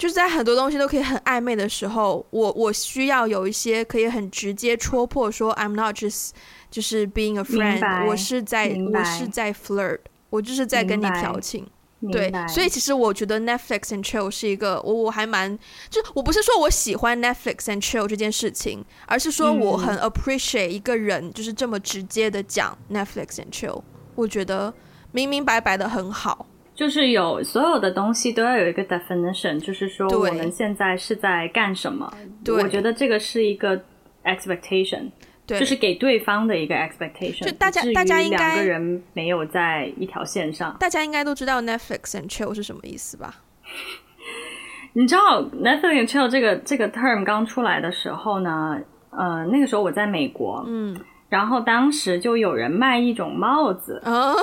[0.00, 6.30] 就是在很多东西都可以很暧昧的时候，我我需要有一些可以很直接戳破说，I'm not just
[6.70, 9.98] 就是 being a friend，我是在我是在 flirt，
[10.30, 11.68] 我就是在跟你调情。
[12.10, 15.58] 对，所以其实我觉得 Netflix and chill 是一个我我还蛮，
[15.90, 23.82] 就我不是说我喜欢 Netflix and chill 这件事情，而是说我很 appreciate 一个人就是这么直接的讲 Netflix and chill，
[24.14, 24.72] 我觉得
[25.12, 26.46] 明明白白的很好，
[26.80, 32.10] 就是有所有的东西都要有一个 definition，就是说我们现在是在干什么，
[32.42, 33.78] 对，我觉得这个是一个
[34.24, 35.10] expectation。
[35.46, 43.34] 就是给对方的一个 expectation，就大家大家应该两个人没有在一条线上，大家应该都知道 Netflix and chill 是什么意思吧？
[44.92, 48.78] 你知道 Netflix and chill 这个这个 term 刚出来的时候呢，
[49.10, 50.96] 呃，那个时候我在美国，嗯，
[51.28, 54.36] 然后当时就有人卖一种帽子，哦，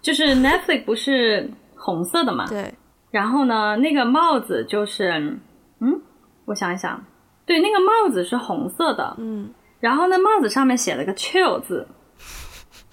[0.00, 1.50] 就是 Netflix 不是
[1.84, 2.72] 红色的嘛，对，
[3.10, 5.38] 然后呢，那个帽子就是，
[5.80, 6.00] 嗯，
[6.44, 7.04] 我想一想，
[7.44, 9.50] 对，那个帽子是红色的，嗯。
[9.80, 11.88] 然后呢帽子上面写了个 chill 字，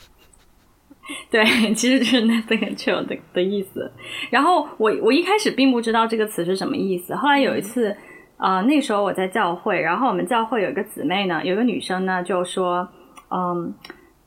[1.29, 3.91] 对，其实就是 Netflix and chill 的的意思。
[4.31, 7.13] 然后我我一开始并不知道这个词是什么意思。
[7.13, 7.95] 后来有一次，
[8.37, 12.87] 呃，那时候我在教会，然后我们教会有一个姊妹呢，有一个女生呢就说，
[13.29, 13.71] 嗯，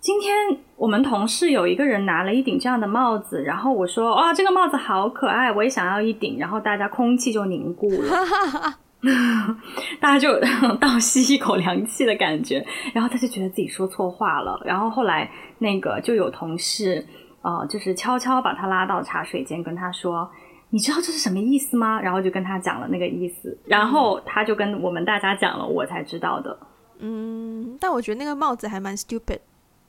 [0.02, 0.34] 今天
[0.74, 6.36] 我们同事有一个人拿了一顶这样的帽子，然后我说，哇、这个帽子好可爱，我也想要一顶。
[6.40, 8.76] 然后大家空气就凝固了。
[10.00, 10.40] 大家就
[10.80, 15.30] 倒吸一口凉气的感觉，然后他就觉得自己说错话了，然后后来
[15.60, 17.06] 那个就有同事，
[17.42, 20.28] 呃，就是悄悄把他拉到茶水间，跟他说
[20.70, 26.58] ：“你知道这是什么意思吗？”然后就跟他讲了那个意思，然后他就跟我们大家讲了，我才知道的。
[26.98, 29.38] 嗯，但我觉得那个帽子还蛮 stupid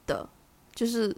[0.06, 0.30] 的，
[0.74, 1.16] 就是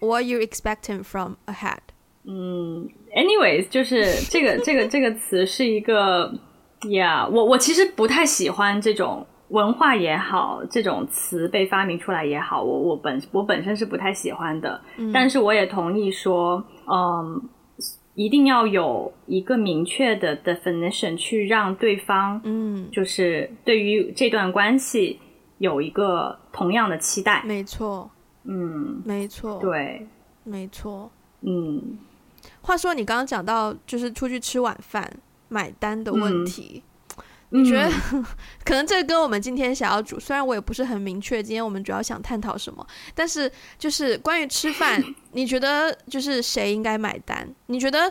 [0.00, 1.78] What you expecting from ahead？
[2.24, 6.32] 嗯，anyways，就是这个这个这个词是一个。
[6.82, 14.80] Yeah，我我其实不太喜欢这种文化也好，这种词被发明出来也好，我我本我本身是不太喜欢的。
[14.96, 17.42] 嗯，但是我也同意说，嗯，
[18.14, 25.20] 一定要有一个明确的 definition 去让对方，嗯，就是对于这段关系
[25.58, 27.42] 有一个同样的期待。
[27.44, 28.10] 没错，
[28.44, 30.06] 嗯，没错，对，
[30.44, 31.10] 没错，
[31.42, 31.98] 嗯。
[32.62, 35.10] 话说你刚刚讲到就是出去吃晚饭。
[35.52, 36.80] 买单的问题，
[37.50, 38.24] 嗯、你觉得、嗯、
[38.64, 42.86] 可能这个跟我们今天想要主，虽然我也不是很明确，今天我们主要想探讨什么，
[43.16, 45.02] 但是就是关于吃饭，
[45.34, 47.52] 你觉得就是谁应该买单？
[47.66, 48.08] 你觉得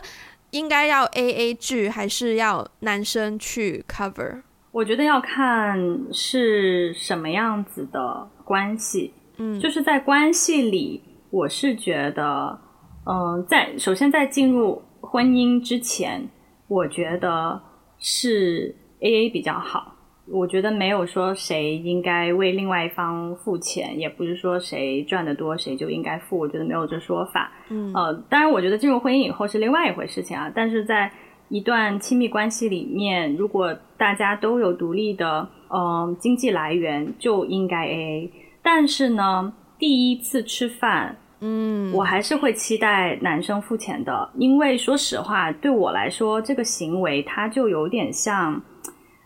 [0.50, 4.42] 应该要 AA 制，还是要男生去 cover？
[4.70, 5.78] 我觉得要看
[6.12, 12.60] 是什么样子的关系，嗯，就是在关系里，我是觉得，
[13.06, 16.28] 嗯、呃，在首先在进入婚姻之前。
[16.68, 17.60] 我觉得
[17.98, 19.92] 是 AA 比较好。
[20.28, 26.38] 我觉得没有说谁应该为另外一方付钱，也不是说谁赚的多谁就应该付。
[26.38, 27.50] 我觉得没有这说法。
[27.70, 30.48] 嗯，呃，当然，我觉得进入婚姻以后是另外一回事情啊。
[30.54, 31.10] 但是在
[31.48, 38.30] 一段亲密关系里面，如果大家都有独立的嗯、呃、经济来源，就应该 AA。
[38.62, 41.16] 但是呢，第一次吃饭。
[41.42, 48.60] 嗯，我还是会期待男生付钱的，因为说实话，对我来说，这个行为它就有点像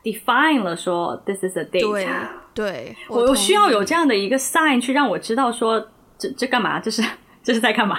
[0.05, 1.81] define 了说 this is a date。
[1.81, 2.07] 对，
[2.55, 5.85] 对我，我需要有这样的一个 sign 去让我知道说
[6.17, 7.03] 这这干嘛，这是
[7.43, 7.99] 这是在干嘛？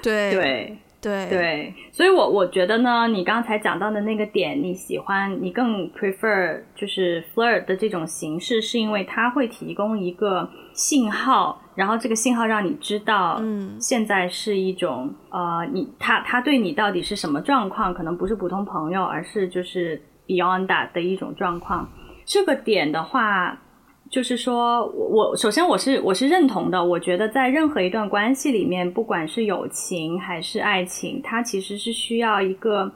[0.00, 11.62] 对对对对，所以我我觉得呢，你刚才讲到的那个点，你喜欢，你更 prefer 就是 flirt 的这种形式，是因为它会提供一个信号。
[11.76, 17.92] 然后这个信号让你知道，嗯，现在是一种，嗯、呃，你他他对你到底是什么状况？
[17.92, 21.86] 可能不是普通朋友，而是就是 beyond that 的一种状况。
[22.24, 23.62] 这个点的话，
[24.10, 26.82] 就是说我我首先我是我是认同的。
[26.82, 32.92] 我觉得在任何一段关系里面，不管是友情还是爱情，它其实是需要一个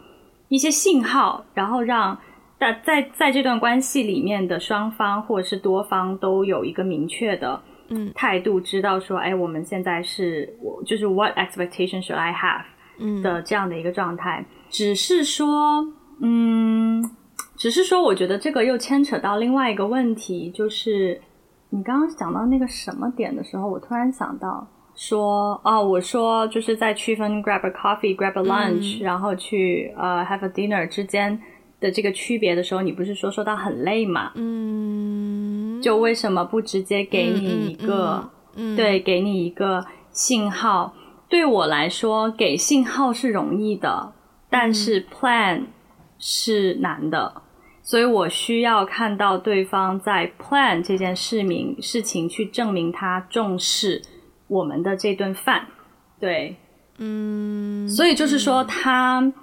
[0.49, 2.17] 一些信号，然后让
[2.59, 12.63] 在在在这段关系里面的双方或者是多方都有一个明确的嗯态度，知道说，哎，我们现在是我就是 What expectation should I have？
[13.03, 15.87] 嗯的这样的一个状态，只是说，
[16.21, 17.03] 嗯，
[17.61, 21.21] 只是说，我觉得这个又牵扯到另外一个问题，就是
[21.69, 24.67] 你刚刚讲到那个什么点的时候，我突然想到。
[24.95, 31.39] 说哦，我说就是在区分 grab a coffee、grab a lunch，、嗯、然后去呃、uh, have a dinner 之间
[31.79, 34.33] 的这个区别的时候，你不是说说到很累吗？
[34.37, 40.95] 嗯，就为什么不直接给你一个、嗯嗯嗯、对，给你一个信号？
[41.29, 44.15] 对我来说，给信号是容易的，
[44.49, 45.65] 但是 plan
[46.19, 47.43] 是难的，嗯、
[47.91, 54.01] 所以我需要看到对方在 plan 这件事明事情去证明他重视。
[54.47, 55.67] 我们的这顿饭，
[56.21, 56.55] 对，
[56.99, 59.35] 嗯，所以就是说他，嗯、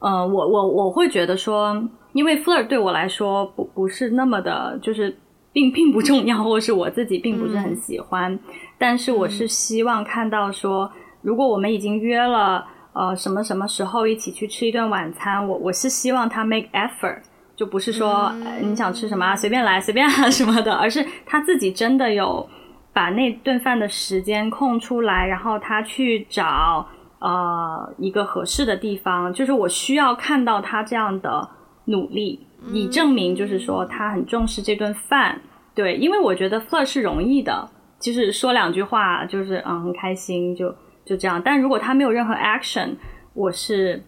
[0.00, 5.16] 呃，我我我会觉得说，因为 flirt 对我来说不不是那么的，就是
[5.52, 8.40] 并并不重要，或是我自己并不是很喜欢，嗯、
[8.76, 10.90] 但是我是希望看到说，
[11.22, 17.22] 如果我们已经约了，呃，什么什么时候一起去吃一顿晚餐，我我是希望他 make effort，
[17.56, 22.48] 就不是说、嗯呃、你想吃什么随便来 随便啊什么的，而是他自己真的有。
[22.96, 26.86] 把那顿饭的时间空出来，然后他去找
[27.18, 31.48] 呃一个合适的地方，就是我需要看到他这样的
[31.86, 35.40] 努力，以证明就是说他很重视这顿饭。
[35.74, 40.72] 对，因为我觉得 flirt 是容易的，就是说两句话就是嗯很开心就
[41.04, 41.42] 就这样。
[41.44, 42.94] 但如果他没有任何 action，
[43.32, 44.00] 我是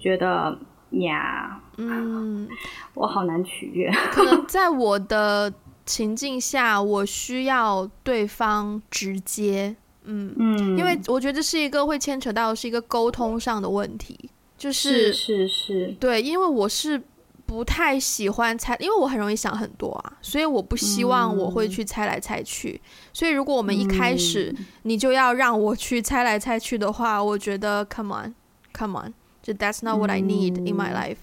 [0.00, 0.58] 觉得
[0.90, 1.60] 呀，
[1.90, 2.48] 嗯，
[2.94, 3.90] 我好难取悦。
[4.12, 5.52] 可能在我的。
[5.84, 9.74] 情境下，我需要对方直接，
[10.04, 10.32] 嗯。
[10.38, 14.16] 嗯，因为我觉得这是一个会牵扯到是一个沟通上的问题，
[14.56, 15.96] 就是是是，是。
[15.98, 17.02] 对，因为我是
[17.44, 28.34] 不太喜欢猜，因为我很容易想很多啊，所以我不希望我会去猜来猜去，嗯、所以如果我们一开始你就要让我去猜来猜去的话，我觉得 come on
[28.72, 29.12] come on，
[29.42, 31.16] 就 that's not what I need in my life。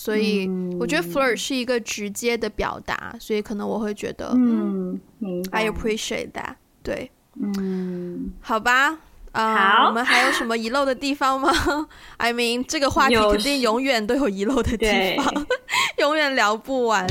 [0.00, 8.96] 所以我觉得 flirt 是一个直接的表达，所以可能我会觉得，嗯，嗯，I appreciate that，对，嗯，好吧，
[9.32, 11.50] 啊、uh，我们还有什么遗漏的地方吗？
[12.18, 14.86] I mean，这个话题肯定永远都有遗漏的地
[15.18, 15.46] 方，
[15.98, 17.04] 永远聊不完。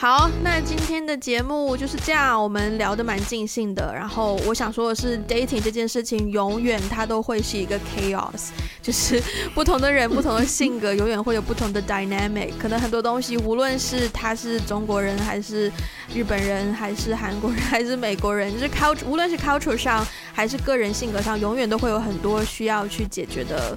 [0.00, 3.92] 好，那今天的节目就是这样，我们聊得蛮尽兴的。
[3.92, 9.20] 然后我想说的是，dating 这件事情永远它都会是一个 chaos， 就是
[9.56, 12.52] 不同的人、不同的性格，永远会有不同的 dynamic。
[12.60, 15.68] 可能很多东西，无论是他是中国人，还是
[16.14, 23.76] 日本人，还是韩国人，还是美国人，就是 culture，无论是 culture 上，还是个人性格上，永远都会有很多需要去解决的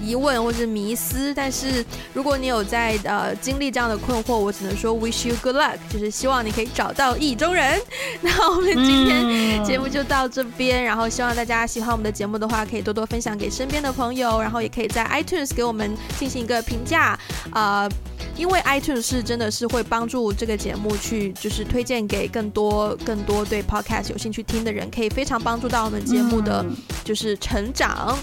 [0.00, 1.32] 疑问或者迷思。
[1.34, 5.76] 但是如果你有在呃经历这样的困惑，我只能说 wish you good luck。
[5.88, 7.80] 就是希望你可以找到意中人。
[8.20, 17.18] 那我们今天节目就到这边，然后希望大家喜欢我们的节目的话，可以多多分享给身边的朋友，然后也可以在 iTunes 给我们进行一个评价。
[17.52, 17.88] 呃，
[18.36, 26.64] 因为 iTunes 是真的是会帮助这个节目去就是推荐给更多更多对 Podcast 有兴趣听的人，可以非常帮助到我们节目的
[27.04, 28.16] 就是成长。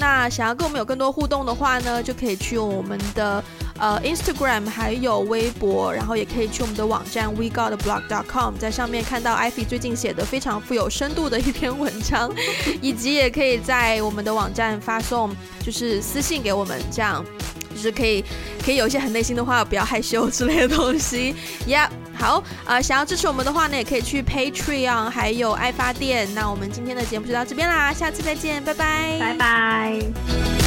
[0.00, 3.44] 那想要跟我们有更多互动的话呢，就可以去我们的
[3.78, 12.32] 呃 Instagram 还有微博，然后也可以去我们的网站 wegotblog.com，在上面看到 Ivy 最近写的非常富有深度的一篇文章，
[12.80, 15.30] 以及也可以在我们的网站发送
[15.62, 17.22] 就是私信给我们，这样。
[17.80, 18.22] 就是可以
[18.62, 21.34] 可以有一些很内心的话，不要害羞之类的东西。
[21.66, 26.28] Yep，好，呃，想要支持我们的话呢，也可以去 Patreon 还有爱发电。
[26.34, 30.59] 那我们今天的节目就到这边啦，下次再见，拜拜，拜拜。